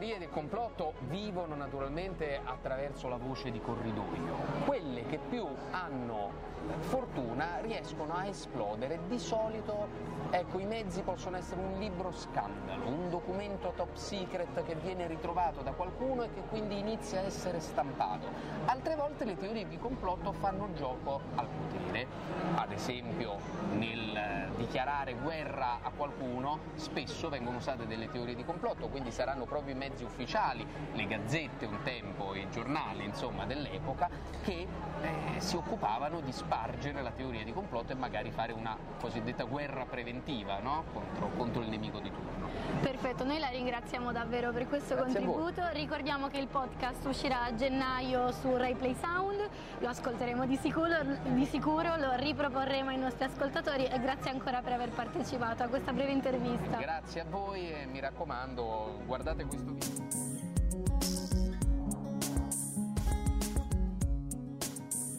Teorie 0.00 0.18
del 0.18 0.30
complotto 0.30 0.94
vivono 1.08 1.54
naturalmente 1.54 2.40
attraverso 2.42 3.06
la 3.08 3.18
voce 3.18 3.50
di 3.50 3.60
corridoio. 3.60 4.34
Quelle 4.64 5.04
che 5.04 5.18
più 5.18 5.46
hanno 5.72 6.48
fortuna 6.78 7.58
riescono 7.60 8.14
a 8.14 8.24
esplodere. 8.24 9.00
Di 9.08 9.18
solito, 9.18 9.88
ecco, 10.30 10.58
i 10.58 10.64
mezzi 10.64 11.02
possono 11.02 11.36
essere 11.36 11.60
un 11.60 11.78
libro 11.78 12.12
scandalo, 12.12 12.86
un 12.86 13.10
documento 13.10 13.72
top 13.76 13.94
secret 13.94 14.62
che 14.64 14.74
viene 14.76 15.06
ritrovato 15.06 15.60
da 15.60 15.72
qualcuno 15.72 16.22
e 16.22 16.32
che 16.32 16.42
quindi 16.48 16.78
inizia 16.78 17.20
a 17.20 17.24
essere 17.24 17.60
stampato. 17.60 18.26
Altre 18.66 18.96
volte 18.96 19.26
le 19.26 19.36
teorie 19.36 19.68
di 19.68 19.78
complotto 19.78 20.32
fanno 20.32 20.72
gioco 20.74 21.20
al 21.34 21.46
potere, 21.46 22.06
ad 22.54 22.72
esempio 22.72 23.36
nel 23.72 24.48
dichiarare 24.56 25.14
guerra 25.14 25.78
a 25.82 25.90
qualcuno 25.96 26.58
spesso 26.74 27.28
vengono 27.28 27.56
usate 27.56 27.86
delle 27.86 28.10
teorie 28.10 28.34
di 28.34 28.44
complotto, 28.44 28.88
quindi 28.88 29.10
saranno 29.10 29.44
proprio 29.44 29.74
i 29.74 29.76
mezzi 29.76 29.88
ufficiali, 30.04 30.66
le 30.92 31.06
gazzette 31.06 31.66
un 31.66 31.78
tempo, 31.82 32.34
i 32.34 32.48
giornali 32.50 33.04
insomma 33.04 33.44
dell'epoca 33.46 34.08
che 34.42 34.66
eh, 35.02 35.40
si 35.40 35.56
occupavano 35.56 36.20
di 36.20 36.32
spargere 36.32 37.02
la 37.02 37.10
teoria 37.10 37.44
di 37.44 37.52
complotto 37.52 37.92
e 37.92 37.94
magari 37.94 38.30
fare 38.30 38.52
una 38.52 38.76
cosiddetta 39.00 39.44
guerra 39.44 39.84
preventiva 39.84 40.58
no? 40.58 40.84
contro, 40.92 41.30
contro, 41.36 41.62
il 41.62 41.68
nemico 41.68 41.98
di 42.00 42.10
turno. 42.10 42.48
Perfetto, 42.80 43.24
noi 43.24 43.38
la 43.38 43.48
ringraziamo 43.48 44.12
davvero 44.12 44.52
per 44.52 44.68
questo 44.68 44.94
Grazie 44.94 45.20
contributo. 45.20 45.62
Ricordiamo 45.72 46.28
che 46.28 46.38
il 46.38 46.46
podcast 46.46 47.04
uscirà 47.06 47.44
a 47.44 47.54
gennaio 47.54 48.32
su 48.32 48.54
Rai 48.56 48.74
Play 48.74 48.94
Sound, 48.94 49.39
lo 49.78 49.88
ascolteremo 49.88 50.46
di 50.46 50.56
sicuro, 50.56 51.02
di 51.22 51.44
sicuro, 51.46 51.96
lo 51.96 52.14
riproporremo 52.14 52.90
ai 52.90 52.98
nostri 52.98 53.24
ascoltatori 53.24 53.86
e 53.86 53.98
grazie 54.00 54.30
ancora 54.30 54.60
per 54.60 54.72
aver 54.72 54.90
partecipato 54.90 55.62
a 55.62 55.68
questa 55.68 55.92
breve 55.92 56.12
intervista. 56.12 56.76
Grazie 56.76 57.20
a 57.22 57.24
voi 57.24 57.70
e 57.70 57.86
mi 57.86 58.00
raccomando 58.00 59.00
guardate 59.06 59.44
questo 59.44 59.72
video. 59.72 60.08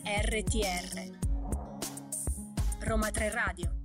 RTR 0.04 1.20
Roma 2.80 3.10
3 3.10 3.30
Radio 3.32 3.81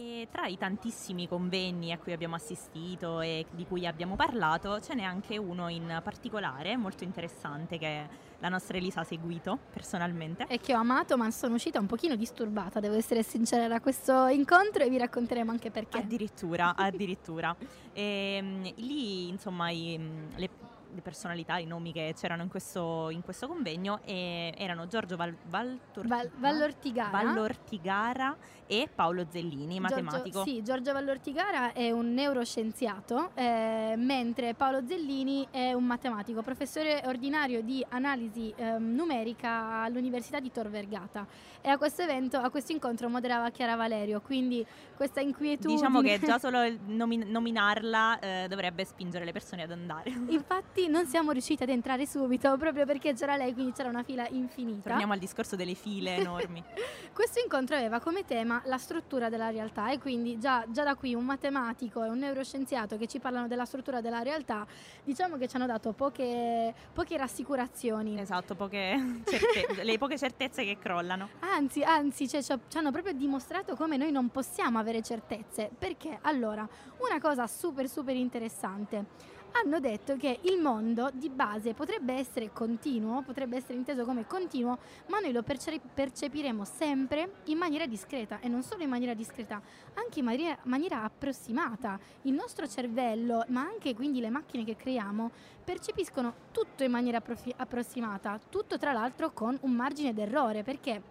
E 0.00 0.28
tra 0.30 0.46
i 0.46 0.56
tantissimi 0.56 1.26
convegni 1.26 1.90
a 1.90 1.98
cui 1.98 2.12
abbiamo 2.12 2.36
assistito 2.36 3.20
e 3.20 3.46
di 3.50 3.66
cui 3.66 3.84
abbiamo 3.84 4.14
parlato, 4.14 4.80
ce 4.80 4.94
n'è 4.94 5.02
anche 5.02 5.36
uno 5.38 5.68
in 5.68 6.00
particolare 6.04 6.76
molto 6.76 7.02
interessante 7.02 7.78
che 7.78 8.06
la 8.38 8.48
nostra 8.48 8.76
Elisa 8.76 9.00
ha 9.00 9.04
seguito 9.04 9.58
personalmente. 9.72 10.46
E 10.46 10.60
che 10.60 10.72
ho 10.72 10.78
amato, 10.78 11.16
ma 11.16 11.28
sono 11.32 11.56
uscita 11.56 11.80
un 11.80 11.86
pochino 11.86 12.14
disturbata, 12.14 12.78
devo 12.78 12.94
essere 12.94 13.24
sincera, 13.24 13.66
da 13.66 13.80
questo 13.80 14.28
incontro 14.28 14.84
e 14.84 14.88
vi 14.88 14.98
racconteremo 14.98 15.50
anche 15.50 15.72
perché. 15.72 15.98
Addirittura, 15.98 16.76
addirittura. 16.76 17.56
E, 17.92 18.72
lì, 18.76 19.26
insomma, 19.26 19.70
i, 19.70 19.98
le 20.36 20.48
le 20.94 21.00
personalità, 21.00 21.58
i 21.58 21.66
nomi 21.66 21.92
che 21.92 22.14
c'erano 22.16 22.42
in 22.42 22.48
questo, 22.48 23.10
in 23.10 23.22
questo 23.22 23.46
convegno 23.46 24.00
e 24.04 24.54
erano 24.56 24.86
Giorgio 24.86 25.16
Val, 25.16 25.34
Valtor- 25.48 26.06
Val, 26.06 26.30
Vallortigara. 26.36 27.10
Vallortigara 27.10 28.36
e 28.66 28.88
Paolo 28.94 29.26
Zellini, 29.30 29.80
matematico. 29.80 30.42
Giorgio, 30.42 30.50
sì, 30.50 30.62
Giorgio 30.62 30.92
Vallortigara 30.92 31.72
è 31.72 31.90
un 31.90 32.12
neuroscienziato, 32.12 33.30
eh, 33.34 33.94
mentre 33.96 34.54
Paolo 34.54 34.86
Zellini 34.86 35.46
è 35.50 35.72
un 35.72 35.84
matematico, 35.84 36.42
professore 36.42 37.02
ordinario 37.06 37.62
di 37.62 37.84
analisi 37.88 38.52
eh, 38.56 38.78
numerica 38.78 39.82
all'Università 39.82 40.40
di 40.40 40.50
Tor 40.50 40.68
Vergata. 40.68 41.26
E 41.60 41.68
a 41.70 41.78
questo 41.78 42.02
evento, 42.02 42.38
a 42.38 42.50
questo 42.50 42.72
incontro 42.72 43.08
moderava 43.08 43.50
Chiara 43.50 43.74
Valerio, 43.74 44.20
quindi 44.20 44.64
questa 44.94 45.20
inquietudine... 45.20 45.74
Diciamo 45.74 46.00
che 46.00 46.18
già 46.24 46.38
solo 46.38 46.60
nomin- 46.86 47.28
nominarla 47.28 48.18
eh, 48.18 48.46
dovrebbe 48.48 48.84
spingere 48.84 49.24
le 49.24 49.32
persone 49.32 49.62
ad 49.62 49.72
andare. 49.72 50.10
Infatti 50.28 50.77
non 50.86 51.06
siamo 51.06 51.32
riusciti 51.32 51.62
ad 51.62 51.70
entrare 51.70 52.06
subito 52.06 52.56
proprio 52.56 52.86
perché 52.86 53.14
c'era 53.14 53.36
lei, 53.36 53.52
quindi 53.52 53.72
c'era 53.72 53.88
una 53.88 54.02
fila 54.02 54.28
infinita. 54.28 54.90
Torniamo 54.90 55.12
al 55.14 55.18
discorso 55.18 55.56
delle 55.56 55.74
file 55.74 56.16
enormi. 56.16 56.62
Questo 57.12 57.40
incontro 57.40 57.74
aveva 57.74 57.98
come 57.98 58.24
tema 58.24 58.62
la 58.66 58.78
struttura 58.78 59.28
della 59.28 59.50
realtà 59.50 59.90
e 59.90 59.98
quindi 59.98 60.38
già, 60.38 60.64
già, 60.68 60.84
da 60.84 60.94
qui 60.94 61.14
un 61.14 61.24
matematico 61.24 62.04
e 62.04 62.08
un 62.08 62.18
neuroscienziato 62.18 62.96
che 62.96 63.06
ci 63.06 63.18
parlano 63.18 63.48
della 63.48 63.64
struttura 63.64 64.00
della 64.00 64.22
realtà, 64.22 64.66
diciamo 65.02 65.36
che 65.36 65.48
ci 65.48 65.56
hanno 65.56 65.66
dato 65.66 65.92
poche, 65.92 66.72
poche 66.92 67.16
rassicurazioni. 67.16 68.20
Esatto, 68.20 68.54
poche 68.54 69.22
certe- 69.24 69.82
le 69.82 69.98
poche 69.98 70.16
certezze 70.16 70.64
che 70.64 70.78
crollano. 70.78 71.30
Anzi, 71.40 71.82
anzi, 71.82 72.28
cioè, 72.28 72.42
ci 72.42 72.76
hanno 72.76 72.92
proprio 72.92 73.14
dimostrato 73.14 73.74
come 73.74 73.96
noi 73.96 74.12
non 74.12 74.28
possiamo 74.28 74.78
avere 74.78 75.02
certezze. 75.02 75.70
Perché? 75.76 76.18
Allora, 76.22 76.68
una 76.98 77.20
cosa 77.20 77.46
super 77.46 77.88
super 77.88 78.14
interessante 78.14 79.36
hanno 79.62 79.80
detto 79.80 80.16
che 80.16 80.38
il 80.42 80.60
mondo 80.60 81.10
di 81.12 81.28
base 81.28 81.74
potrebbe 81.74 82.14
essere 82.14 82.52
continuo, 82.52 83.22
potrebbe 83.22 83.56
essere 83.56 83.74
inteso 83.74 84.04
come 84.04 84.26
continuo, 84.26 84.78
ma 85.08 85.18
noi 85.18 85.32
lo 85.32 85.42
perce- 85.42 85.80
percepiremo 85.80 86.64
sempre 86.64 87.40
in 87.44 87.58
maniera 87.58 87.86
discreta 87.86 88.40
e 88.40 88.48
non 88.48 88.62
solo 88.62 88.82
in 88.82 88.88
maniera 88.88 89.14
discreta, 89.14 89.60
anche 89.94 90.20
in 90.20 90.24
maniera, 90.24 90.56
maniera 90.64 91.02
approssimata. 91.02 91.98
Il 92.22 92.34
nostro 92.34 92.68
cervello, 92.68 93.44
ma 93.48 93.62
anche 93.62 93.94
quindi 93.94 94.20
le 94.20 94.30
macchine 94.30 94.64
che 94.64 94.76
creiamo, 94.76 95.30
percepiscono 95.64 96.34
tutto 96.52 96.84
in 96.84 96.90
maniera 96.90 97.20
profi- 97.20 97.54
approssimata, 97.56 98.38
tutto 98.48 98.78
tra 98.78 98.92
l'altro 98.92 99.32
con 99.32 99.58
un 99.62 99.72
margine 99.72 100.14
d'errore, 100.14 100.62
perché 100.62 101.02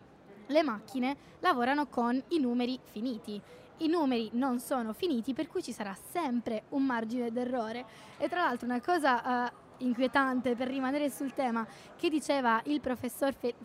le 0.48 0.64
macchine 0.64 1.18
lavorano 1.40 1.88
con 1.88 2.22
i 2.30 2.40
numeri 2.40 2.80
finiti 2.92 3.42
i 3.78 3.88
numeri 3.88 4.30
non 4.34 4.60
sono 4.60 4.94
finiti, 4.94 5.34
per 5.34 5.48
cui 5.48 5.62
ci 5.62 5.72
sarà 5.72 5.96
sempre 6.12 6.64
un 6.70 6.84
margine 6.84 7.32
d'errore. 7.32 7.86
E 8.18 8.28
tra 8.28 8.42
l'altro 8.42 8.68
una 8.68 8.82
cosa 8.82 9.50
uh, 9.52 9.84
inquietante 9.86 10.56
per 10.56 10.68
rimanere 10.68 11.10
sul 11.10 11.34
tema 11.34 11.66
che 11.96 12.10
diceva 12.10 12.62
il 12.66 12.80
professor 12.82 13.34
Fe- 13.34 13.56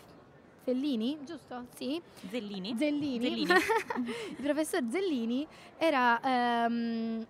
Fellini, 0.62 1.18
giusto? 1.25 1.66
Sì. 1.75 2.01
Zellini. 2.29 2.75
Zellini. 2.77 3.20
Zellini. 3.20 3.53
il 4.37 4.42
professor 4.42 4.83
Zellini 4.90 5.46
era... 5.79 6.20
Um, 6.22 7.27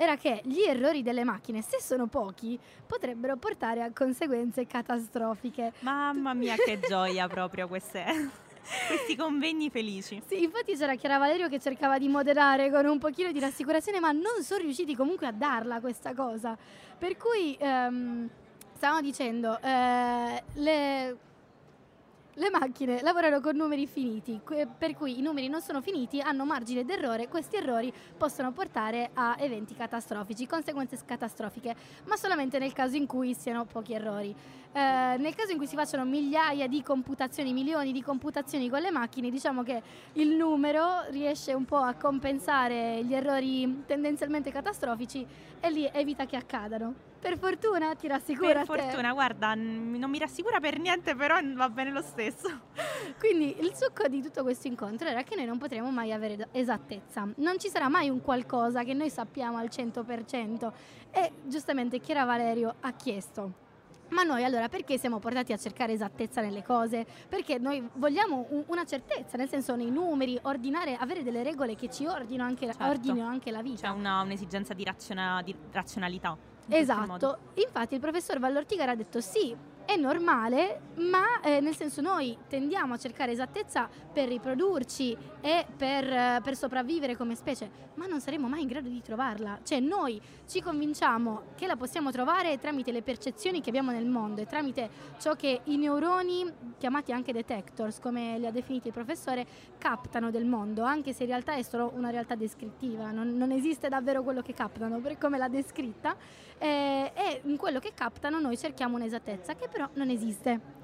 era 0.00 0.16
che 0.16 0.42
gli 0.44 0.60
errori 0.60 1.02
delle 1.02 1.24
macchine, 1.24 1.60
se 1.60 1.80
sono 1.80 2.06
pochi, 2.06 2.56
potrebbero 2.86 3.36
portare 3.36 3.82
a 3.82 3.90
conseguenze 3.92 4.64
catastrofiche. 4.64 5.72
Mamma 5.80 6.34
mia, 6.34 6.54
che 6.54 6.78
gioia 6.78 7.26
proprio 7.26 7.66
queste 7.66 8.04
questi 8.86 9.16
convegni 9.16 9.70
felici. 9.70 10.22
Sì, 10.26 10.42
infatti 10.42 10.76
c'era 10.76 10.94
Chiara 10.94 11.18
Valerio 11.18 11.48
che 11.48 11.58
cercava 11.58 11.98
di 11.98 12.08
moderare 12.08 12.70
con 12.70 12.86
un 12.86 12.98
pochino 12.98 13.32
di 13.32 13.40
rassicurazione, 13.40 14.00
ma 14.00 14.12
non 14.12 14.42
sono 14.42 14.62
riusciti 14.62 14.94
comunque 14.94 15.26
a 15.26 15.32
darla 15.32 15.80
questa 15.80 16.14
cosa. 16.14 16.56
Per 16.98 17.16
cui 17.16 17.56
ehm, 17.58 18.28
stavamo 18.74 19.00
dicendo, 19.00 19.60
eh, 19.60 20.42
le, 20.54 21.16
le 22.38 22.50
macchine 22.50 23.02
lavorano 23.02 23.40
con 23.40 23.56
numeri 23.56 23.86
finiti, 23.86 24.40
per 24.78 24.94
cui 24.94 25.18
i 25.18 25.22
numeri 25.22 25.48
non 25.48 25.60
sono 25.60 25.80
finiti, 25.80 26.20
hanno 26.20 26.44
margine 26.44 26.84
d'errore, 26.84 27.26
questi 27.26 27.56
errori 27.56 27.92
possono 28.16 28.52
portare 28.52 29.10
a 29.14 29.36
eventi 29.40 29.74
catastrofici, 29.74 30.46
conseguenze 30.46 30.98
catastrofiche, 31.04 31.74
ma 32.06 32.16
solamente 32.16 32.58
nel 32.58 32.72
caso 32.72 32.94
in 32.96 33.06
cui 33.06 33.34
siano 33.34 33.64
pochi 33.64 33.92
errori. 33.92 34.34
Eh, 34.70 35.16
nel 35.18 35.34
caso 35.34 35.50
in 35.50 35.56
cui 35.56 35.66
si 35.66 35.74
facciano 35.74 36.04
migliaia 36.04 36.68
di 36.68 36.80
computazioni, 36.82 37.52
milioni 37.52 37.90
di 37.90 38.02
computazioni 38.02 38.68
con 38.68 38.80
le 38.80 38.92
macchine, 38.92 39.30
diciamo 39.30 39.64
che 39.64 39.82
il 40.12 40.28
numero 40.28 41.06
riesce 41.10 41.52
un 41.54 41.64
po' 41.64 41.78
a 41.78 41.94
compensare 41.94 43.02
gli 43.02 43.14
errori 43.14 43.82
tendenzialmente 43.84 44.52
catastrofici 44.52 45.26
e 45.58 45.70
lì 45.70 45.90
evita 45.92 46.24
che 46.24 46.36
accadano. 46.36 47.06
Per 47.20 47.36
fortuna 47.38 47.94
ti 47.94 48.06
rassicura. 48.06 48.64
Per 48.64 48.66
fortuna, 48.66 49.12
guarda, 49.12 49.54
non 49.54 50.08
mi 50.08 50.18
rassicura 50.18 50.60
per 50.60 50.78
niente, 50.78 51.16
però 51.16 51.38
va 51.54 51.68
bene 51.68 51.90
lo 51.90 52.02
stesso. 52.02 52.48
Quindi 53.18 53.56
il 53.60 53.74
succo 53.74 54.06
di 54.06 54.22
tutto 54.22 54.42
questo 54.42 54.68
incontro 54.68 55.08
era 55.08 55.22
che 55.22 55.34
noi 55.34 55.44
non 55.44 55.58
potremo 55.58 55.90
mai 55.90 56.12
avere 56.12 56.48
esattezza. 56.52 57.28
Non 57.36 57.58
ci 57.58 57.68
sarà 57.68 57.88
mai 57.88 58.08
un 58.08 58.22
qualcosa 58.22 58.84
che 58.84 58.94
noi 58.94 59.10
sappiamo 59.10 59.58
al 59.58 59.68
100%. 59.70 60.72
E 61.10 61.32
giustamente 61.44 62.00
Chiara 62.00 62.24
Valerio 62.24 62.74
ha 62.80 62.92
chiesto. 62.92 63.66
Ma 64.10 64.22
noi 64.22 64.42
allora 64.44 64.68
perché 64.68 64.96
siamo 64.96 65.18
portati 65.18 65.52
a 65.52 65.58
cercare 65.58 65.92
esattezza 65.92 66.40
nelle 66.40 66.62
cose? 66.62 67.06
Perché 67.28 67.58
noi 67.58 67.86
vogliamo 67.94 68.46
un, 68.50 68.64
una 68.68 68.84
certezza, 68.84 69.36
nel 69.36 69.48
senso 69.48 69.76
nei 69.76 69.90
numeri, 69.90 70.38
ordinare, 70.42 70.96
avere 70.96 71.22
delle 71.22 71.42
regole 71.42 71.74
che 71.74 71.90
ci 71.90 72.06
ordino 72.06 72.42
anche, 72.42 72.66
certo. 72.66 72.84
ordinino 72.84 73.26
anche 73.26 73.50
la 73.50 73.60
vita. 73.60 73.88
C'è 73.88 73.94
una, 73.94 74.22
un'esigenza 74.22 74.72
di, 74.72 74.84
raziona, 74.84 75.42
di 75.42 75.54
razionalità. 75.72 76.36
Esatto, 76.70 77.38
infatti 77.54 77.94
il 77.94 78.00
professor 78.00 78.38
Vallortigara 78.38 78.92
ha 78.92 78.94
detto 78.94 79.20
sì, 79.20 79.56
è 79.88 79.96
normale, 79.96 80.80
ma 80.96 81.40
eh, 81.40 81.60
nel 81.60 81.74
senso 81.74 82.02
noi 82.02 82.36
tendiamo 82.46 82.92
a 82.92 82.98
cercare 82.98 83.32
esattezza 83.32 83.88
per 84.12 84.28
riprodurci 84.28 85.16
e 85.40 85.64
per, 85.74 86.04
eh, 86.04 86.40
per, 86.44 86.56
sopravvivere 86.56 87.16
come 87.16 87.34
specie, 87.34 87.70
ma 87.94 88.04
non 88.04 88.20
saremo 88.20 88.48
mai 88.48 88.60
in 88.60 88.68
grado 88.68 88.90
di 88.90 89.00
trovarla. 89.00 89.60
Cioè 89.62 89.80
noi 89.80 90.20
ci 90.46 90.60
convinciamo 90.60 91.54
che 91.54 91.66
la 91.66 91.76
possiamo 91.76 92.10
trovare 92.10 92.58
tramite 92.58 92.92
le 92.92 93.00
percezioni 93.00 93.62
che 93.62 93.70
abbiamo 93.70 93.90
nel 93.90 94.04
mondo 94.04 94.42
e 94.42 94.46
tramite 94.46 94.90
ciò 95.18 95.34
che 95.34 95.62
i 95.64 95.78
neuroni, 95.78 96.44
chiamati 96.76 97.12
anche 97.12 97.32
detectors, 97.32 97.98
come 97.98 98.38
li 98.38 98.44
ha 98.44 98.50
definiti 98.50 98.88
il 98.88 98.92
professore, 98.92 99.46
captano 99.78 100.30
del 100.30 100.44
mondo, 100.44 100.82
anche 100.82 101.14
se 101.14 101.22
in 101.22 101.30
realtà 101.30 101.54
è 101.54 101.62
solo 101.62 101.92
una 101.94 102.10
realtà 102.10 102.34
descrittiva, 102.34 103.10
non, 103.10 103.38
non 103.38 103.52
esiste 103.52 103.88
davvero 103.88 104.22
quello 104.22 104.42
che 104.42 104.52
captano, 104.52 104.98
per 104.98 105.16
come 105.16 105.38
l'ha 105.38 105.48
descritta, 105.48 106.14
eh, 106.58 107.12
e 107.14 107.40
in 107.44 107.56
quello 107.56 107.78
che 107.78 107.92
captano 107.94 108.40
noi 108.40 108.58
cerchiamo 108.58 108.96
un'esattezza 108.96 109.54
che 109.54 109.68
però 109.78 109.88
non 109.94 110.10
esiste. 110.10 110.76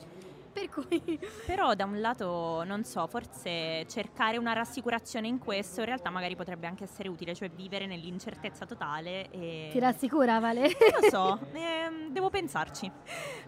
Per 0.52 0.68
cui... 0.68 1.18
Però 1.46 1.74
da 1.74 1.85
un 1.85 2.00
lato, 2.00 2.62
non 2.62 2.85
so, 2.85 3.09
forse 3.09 3.85
cercare 3.88 4.37
una 4.37 4.52
rassicurazione 4.52 5.26
in 5.26 5.40
questo 5.40 5.80
in 5.80 5.87
realtà 5.87 6.11
magari 6.11 6.37
potrebbe 6.37 6.68
anche 6.68 6.85
essere 6.85 7.09
utile, 7.09 7.35
cioè 7.35 7.50
vivere 7.50 7.87
nell'incertezza 7.87 8.64
totale. 8.64 9.28
E... 9.30 9.70
Ti 9.72 9.80
rassicura, 9.80 10.38
Vale? 10.38 10.61
Non 10.61 11.00
lo 11.00 11.09
so, 11.11 11.38
eh, 11.59 12.09
devo 12.11 12.30
pensarci. 12.30 12.88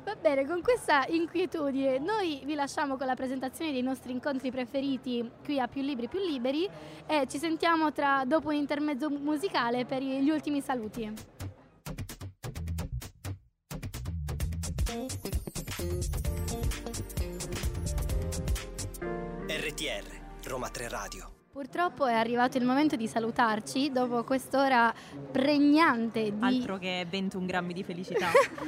Va 0.02 0.16
bene, 0.20 0.44
con 0.46 0.60
questa 0.62 1.04
inquietudine 1.06 2.00
noi 2.00 2.42
vi 2.44 2.54
lasciamo 2.54 2.96
con 2.96 3.06
la 3.06 3.14
presentazione 3.14 3.70
dei 3.70 3.82
nostri 3.82 4.10
incontri 4.10 4.50
preferiti 4.50 5.30
qui 5.44 5.60
a 5.60 5.68
Più 5.68 5.82
Libri 5.82 6.08
Più 6.08 6.18
Liberi 6.18 6.68
e 7.06 7.28
ci 7.28 7.38
sentiamo 7.38 7.92
tra, 7.92 8.24
dopo 8.26 8.48
un 8.48 8.54
intermezzo 8.54 9.08
musicale 9.10 9.84
per 9.84 10.02
gli 10.02 10.28
ultimi 10.28 10.60
saluti. 10.60 11.14
RTR, 19.46 20.04
Roma 20.44 20.70
3 20.70 20.88
Radio. 20.88 21.35
Purtroppo 21.56 22.04
è 22.04 22.12
arrivato 22.12 22.58
il 22.58 22.66
momento 22.66 22.96
di 22.96 23.08
salutarci 23.08 23.90
dopo 23.90 24.24
quest'ora 24.24 24.92
pregnante 25.32 26.36
di... 26.36 26.44
Altro 26.44 26.76
che 26.76 27.06
21 27.08 27.46
grammi 27.46 27.72
di 27.72 27.82
felicità. 27.82 28.26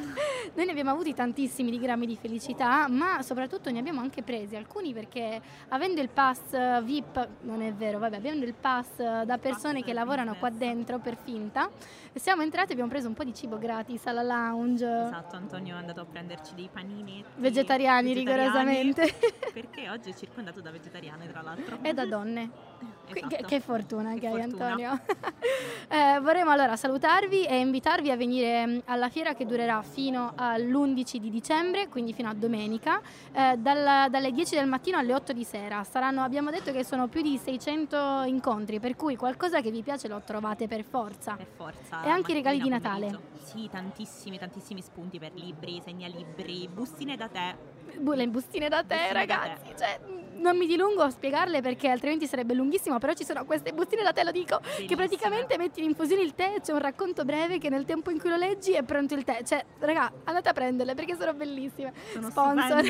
Noi 0.56 0.64
ne 0.64 0.70
abbiamo 0.70 0.90
avuti 0.92 1.12
tantissimi 1.12 1.70
di 1.70 1.78
grammi 1.78 2.06
di 2.06 2.16
felicità, 2.16 2.88
ma 2.88 3.20
soprattutto 3.20 3.70
ne 3.70 3.80
abbiamo 3.80 4.00
anche 4.00 4.22
presi 4.22 4.56
alcuni 4.56 4.94
perché 4.94 5.38
avendo 5.68 6.00
il 6.00 6.08
pass 6.08 6.54
eh, 6.54 6.80
VIP, 6.82 7.28
non 7.42 7.60
è 7.60 7.74
vero, 7.74 7.98
vabbè, 7.98 8.16
avendo 8.16 8.46
il 8.46 8.54
pass 8.54 8.98
eh, 9.00 9.24
da 9.26 9.36
persone 9.36 9.82
che 9.82 9.92
lavorano 9.92 10.36
qua 10.36 10.48
dentro 10.48 10.98
per 10.98 11.18
finta, 11.22 11.68
siamo 12.14 12.40
entrati 12.40 12.70
e 12.70 12.72
abbiamo 12.72 12.90
preso 12.90 13.06
un 13.06 13.12
po' 13.12 13.24
di 13.24 13.34
cibo 13.34 13.58
gratis 13.58 14.06
alla 14.06 14.22
lounge. 14.22 14.86
Esatto, 14.86 15.36
Antonio 15.36 15.76
è 15.76 15.78
andato 15.78 16.00
a 16.00 16.06
prenderci 16.06 16.54
dei 16.54 16.70
panini 16.72 17.22
vegetariani, 17.36 18.14
vegetariani 18.14 18.14
rigorosamente. 18.14 19.14
Perché 19.52 19.90
oggi 19.90 20.08
è 20.08 20.14
circondato 20.14 20.62
da 20.62 20.70
vegetariane, 20.70 21.28
tra 21.28 21.42
l'altro. 21.42 21.80
E 21.82 21.92
da 21.92 22.06
donne. 22.06 22.76
Esatto. 23.10 23.36
Che, 23.36 23.44
che, 23.44 23.60
fortuna 23.60 24.12
che, 24.14 24.20
che 24.20 24.26
hai 24.28 24.42
fortuna. 24.42 24.66
Antonio. 24.66 25.00
eh, 25.88 26.20
vorremmo 26.20 26.50
allora 26.50 26.76
salutarvi 26.76 27.44
e 27.44 27.58
invitarvi 27.58 28.10
a 28.10 28.16
venire 28.16 28.66
mm, 28.66 28.78
alla 28.84 29.08
fiera 29.08 29.34
che 29.34 29.46
durerà 29.46 29.82
fino 29.82 30.32
all'11 30.36 31.16
di 31.16 31.30
dicembre, 31.30 31.88
quindi 31.88 32.12
fino 32.12 32.28
a 32.28 32.34
domenica, 32.34 33.00
eh, 33.32 33.56
dalla, 33.56 34.08
dalle 34.10 34.30
10 34.30 34.56
del 34.56 34.66
mattino 34.66 34.98
alle 34.98 35.14
8 35.14 35.32
di 35.32 35.44
sera. 35.44 35.82
Saranno, 35.84 36.22
abbiamo 36.22 36.50
detto 36.50 36.70
che 36.72 36.84
sono 36.84 37.08
più 37.08 37.22
di 37.22 37.38
600 37.38 38.24
incontri, 38.26 38.78
per 38.78 38.94
cui 38.94 39.16
qualcosa 39.16 39.60
che 39.60 39.70
vi 39.70 39.82
piace 39.82 40.08
lo 40.08 40.20
trovate 40.24 40.66
per 40.66 40.84
forza. 40.84 41.34
Per 41.34 41.48
forza. 41.56 42.04
E 42.04 42.08
anche 42.08 42.32
i 42.32 42.34
regali 42.34 42.60
di 42.60 42.68
Natale. 42.68 43.18
Sì, 43.42 43.68
tantissimi, 43.70 44.38
tantissimi 44.38 44.82
spunti 44.82 45.18
per 45.18 45.32
libri, 45.34 45.80
segnalibri, 45.82 46.68
bustine 46.68 47.16
da 47.16 47.28
te. 47.28 47.76
Le 48.00 48.28
bustine 48.28 48.68
da 48.68 48.82
te, 48.84 48.94
Bustine 48.94 49.12
da 49.12 49.12
ragazzi. 49.12 49.68
te. 49.68 49.76
Cioè, 49.76 50.00
non 50.38 50.56
mi 50.56 50.66
dilungo 50.66 51.02
a 51.02 51.10
spiegarle 51.10 51.60
perché 51.60 51.88
altrimenti 51.88 52.26
sarebbe 52.26 52.54
lunghissimo, 52.54 52.98
però 52.98 53.12
ci 53.12 53.24
sono 53.24 53.44
queste 53.44 53.72
bustine 53.72 54.02
da 54.02 54.12
te, 54.12 54.24
lo 54.24 54.30
dico, 54.30 54.58
che 54.58 54.66
Bellissime. 54.68 54.96
praticamente 54.96 55.58
metti 55.58 55.80
in 55.80 55.86
infusione 55.90 56.22
il 56.22 56.34
tè, 56.34 56.54
c'è 56.60 56.72
un 56.72 56.80
racconto 56.80 57.24
breve 57.24 57.58
che 57.58 57.68
nel 57.68 57.84
tempo 57.84 58.10
in 58.10 58.18
cui 58.18 58.30
lo 58.30 58.36
leggi 58.36 58.72
è 58.72 58.82
pronto 58.82 59.14
il 59.14 59.24
tè. 59.24 59.42
Cioè, 59.44 59.64
raga, 59.80 60.10
andate 60.24 60.48
a 60.48 60.52
prenderle 60.52 60.94
perché 60.94 61.16
sono 61.16 61.34
bellissime. 61.34 61.92
Sono 62.12 62.30
Sponsor. 62.30 62.86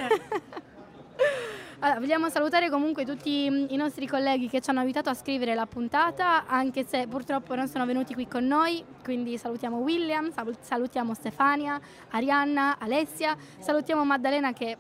Allora, 1.81 2.01
vogliamo 2.01 2.29
salutare 2.29 2.71
comunque 2.71 3.05
tutti 3.05 3.49
mm, 3.49 3.67
i 3.69 3.77
nostri 3.77 4.09
colleghi 4.09 4.49
che 4.49 4.61
ci 4.61 4.69
hanno 4.71 4.81
aiutato 4.81 5.11
a 5.11 5.15
scrivere 5.15 5.55
la 5.55 5.67
puntata, 5.67 6.45
anche 6.47 6.85
se 6.85 7.07
purtroppo 7.07 7.55
non 7.55 7.69
sono 7.69 7.87
venuti 7.87 8.15
qui 8.15 8.27
con 8.27 8.45
noi, 8.45 8.85
quindi 9.05 9.39
salutiamo 9.39 9.77
William, 9.77 10.33
salu- 10.33 10.59
salutiamo 10.59 11.15
Stefania, 11.15 11.81
Arianna, 12.11 12.79
Alessia, 12.81 13.37
salutiamo 13.61 14.05
Maddalena 14.05 14.53
che 14.53 14.77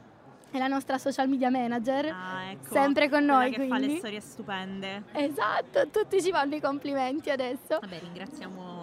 è 0.51 0.59
la 0.59 0.67
nostra 0.67 0.99
social 0.99 1.29
media 1.29 1.51
manager, 1.51 2.07
Ah, 2.07 2.51
ecco, 2.51 2.73
sempre 2.73 3.09
con 3.09 3.25
noi. 3.25 3.51
che 3.51 3.67
fa 3.69 3.77
quindi. 3.77 3.93
le 3.95 3.99
storie 3.99 4.21
stupende. 4.21 5.03
Esatto, 5.13 5.89
tutti 5.91 6.23
ci 6.23 6.31
fanno 6.31 6.55
i 6.55 6.61
complimenti 6.61 7.31
adesso. 7.31 7.79
Vabbè, 7.81 7.99
ringraziamo 8.01 8.78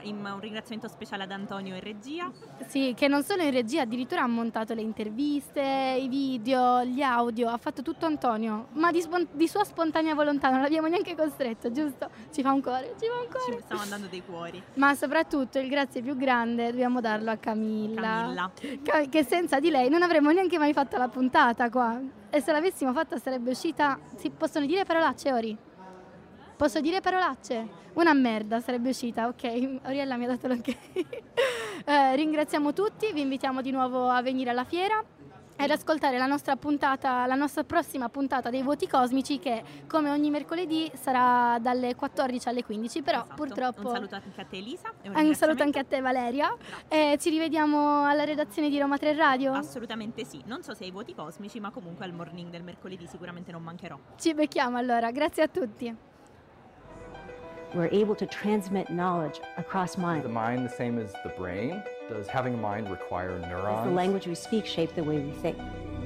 ma- 0.00 0.32
un 0.34 0.40
ringraziamento 0.40 0.88
speciale 0.88 1.22
ad 1.24 1.30
Antonio 1.30 1.74
in 1.74 1.80
regia. 1.80 2.30
Sì, 2.66 2.94
che 2.96 3.08
non 3.08 3.22
solo 3.22 3.42
in 3.42 3.50
regia, 3.50 3.82
addirittura 3.82 4.22
ha 4.22 4.26
montato 4.26 4.74
le 4.74 4.80
interviste, 4.82 5.60
i 6.00 6.08
video, 6.08 6.84
gli 6.84 7.02
audio, 7.02 7.48
ha 7.48 7.56
fatto 7.56 7.82
tutto 7.82 8.06
Antonio, 8.06 8.68
ma 8.72 8.90
di, 8.90 9.00
spon- 9.00 9.28
di 9.32 9.46
sua 9.48 9.64
spontanea 9.64 10.14
volontà, 10.14 10.50
non 10.50 10.60
l'abbiamo 10.60 10.88
neanche 10.88 11.14
costretto, 11.14 11.70
giusto? 11.70 12.08
Ci 12.32 12.42
fa 12.42 12.52
un 12.52 12.62
cuore, 12.62 12.94
ci 13.00 13.06
fa 13.06 13.20
un 13.20 13.28
cuore. 13.30 13.56
Ci 13.56 13.62
stiamo 13.64 13.82
andando 13.82 14.06
dei 14.08 14.22
cuori. 14.24 14.62
Ma 14.74 14.94
soprattutto 14.94 15.58
il 15.58 15.68
grazie 15.68 16.02
più 16.02 16.16
grande 16.16 16.70
dobbiamo 16.70 17.00
darlo 17.00 17.30
a 17.30 17.36
Camilla. 17.36 18.00
Camilla. 18.02 18.50
Ca- 18.82 19.04
Che 19.08 19.24
senza 19.24 19.60
di 19.60 19.70
lei 19.70 19.88
non 19.88 20.02
avremmo 20.02 20.30
neanche 20.30 20.58
mai 20.58 20.72
fatto 20.72 20.96
la 20.96 21.08
puntata 21.08 21.70
qua. 21.70 22.00
E 22.30 22.40
se 22.40 22.50
l'avessimo 22.52 22.92
fatta 22.92 23.16
sarebbe 23.18 23.50
uscita. 23.50 23.98
Si 24.16 24.30
possono 24.30 24.66
dire 24.66 24.84
parolacce, 24.84 25.32
Ori? 25.32 25.56
Posso 26.56 26.80
dire 26.80 27.00
parolacce? 27.00 27.82
Una 27.94 28.12
merda 28.12 28.60
sarebbe 28.60 28.90
uscita, 28.90 29.26
ok. 29.26 29.80
Oriella 29.86 30.16
mi 30.16 30.24
ha 30.24 30.28
dato 30.28 30.46
l'ok. 30.48 30.76
Eh, 31.86 32.16
ringraziamo 32.16 32.72
tutti, 32.72 33.12
vi 33.12 33.20
invitiamo 33.20 33.60
di 33.60 33.70
nuovo 33.70 34.08
a 34.08 34.22
venire 34.22 34.48
alla 34.48 34.64
fiera. 34.64 35.04
Ed 35.56 35.70
ascoltare 35.70 36.16
la 36.16 36.24
nostra 36.24 36.56
puntata, 36.56 37.26
la 37.26 37.34
nostra 37.34 37.62
prossima 37.62 38.08
puntata 38.08 38.48
dei 38.48 38.62
voti 38.62 38.88
cosmici 38.88 39.38
che 39.38 39.62
come 39.86 40.08
ogni 40.10 40.30
mercoledì 40.30 40.90
sarà 40.94 41.58
dalle 41.60 41.94
14 41.94 42.48
alle 42.48 42.64
15, 42.64 43.02
però 43.02 43.18
Esatto. 43.20 43.34
purtroppo 43.34 43.88
Un 43.88 43.94
saluto 43.94 44.14
anche 44.14 44.40
a 44.40 44.44
te 44.46 44.56
Elisa. 44.56 44.92
un, 45.04 45.26
un 45.26 45.34
saluto 45.34 45.62
anche 45.62 45.78
a 45.78 45.84
te 45.84 46.00
Valeria 46.00 46.56
e 46.88 47.18
ci 47.20 47.28
rivediamo 47.28 48.04
alla 48.06 48.24
redazione 48.24 48.70
di 48.70 48.78
Roma 48.80 48.96
3 48.96 49.14
Radio. 49.14 49.52
Assolutamente 49.52 50.24
sì, 50.24 50.40
non 50.46 50.62
so 50.62 50.72
se 50.74 50.84
ai 50.84 50.90
voti 50.90 51.14
cosmici, 51.14 51.60
ma 51.60 51.70
comunque 51.70 52.06
al 52.06 52.12
morning 52.14 52.48
del 52.50 52.62
mercoledì 52.62 53.06
sicuramente 53.06 53.52
non 53.52 53.62
mancherò. 53.62 53.98
Ci 54.16 54.32
becchiamo 54.32 54.78
allora, 54.78 55.10
grazie 55.10 55.42
a 55.42 55.48
tutti. 55.48 55.94
We're 57.74 57.88
able 57.88 58.14
to 58.16 58.26
transmit 58.26 58.88
knowledge 58.88 59.40
across 59.56 59.90
Is 59.90 59.96
the 59.96 60.02
mind. 60.02 60.32
mind 60.32 60.64
the 60.64 60.70
same 60.70 60.96
as 60.96 61.12
the 61.24 61.30
brain? 61.30 61.82
Does 62.08 62.28
having 62.28 62.54
a 62.54 62.56
mind 62.56 62.88
require 62.88 63.36
Does 63.36 63.48
neurons? 63.48 63.88
the 63.88 63.94
language 63.94 64.28
we 64.28 64.36
speak 64.36 64.64
shape 64.64 64.94
the 64.94 65.02
way 65.02 65.18
we 65.18 65.32
think? 65.32 65.58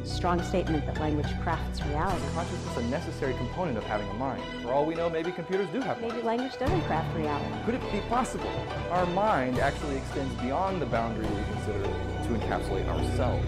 Strong 0.02 0.42
statement 0.44 0.87
that 0.87 0.98
language 0.98 1.26
crafts 1.42 1.83
reality. 1.85 2.24
Consciousness 2.33 2.70
is 2.78 2.85
a 2.85 2.88
necessary 2.88 3.35
component 3.35 3.76
of 3.76 3.85
having 3.85 4.09
a 4.09 4.14
mind. 4.14 4.42
For 4.62 4.72
all 4.72 4.87
we 4.87 4.94
know, 4.94 5.11
maybe 5.11 5.31
computers 5.31 5.68
do 5.70 5.81
have 5.83 6.00
one. 6.00 6.11
Maybe 6.14 6.22
language 6.22 6.57
doesn't 6.59 6.81
craft 6.83 7.14
reality. 7.14 7.54
Could 7.66 7.74
it 7.74 7.92
be 7.92 8.00
possible? 8.09 8.48
Our 8.90 9.04
mind 9.07 9.59
actually 9.59 9.98
extends 9.98 10.33
beyond 10.40 10.81
the 10.81 10.87
boundary 10.87 11.26
we 11.26 11.42
consider 11.52 11.83
to 11.83 12.28
encapsulate 12.46 12.88
ourselves. 12.88 13.46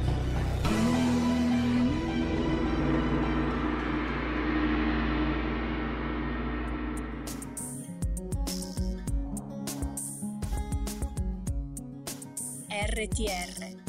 RTR 13.00 13.80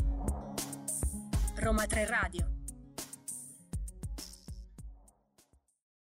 Roma 1.57 1.85
3 1.85 2.05
Radio 2.05 2.50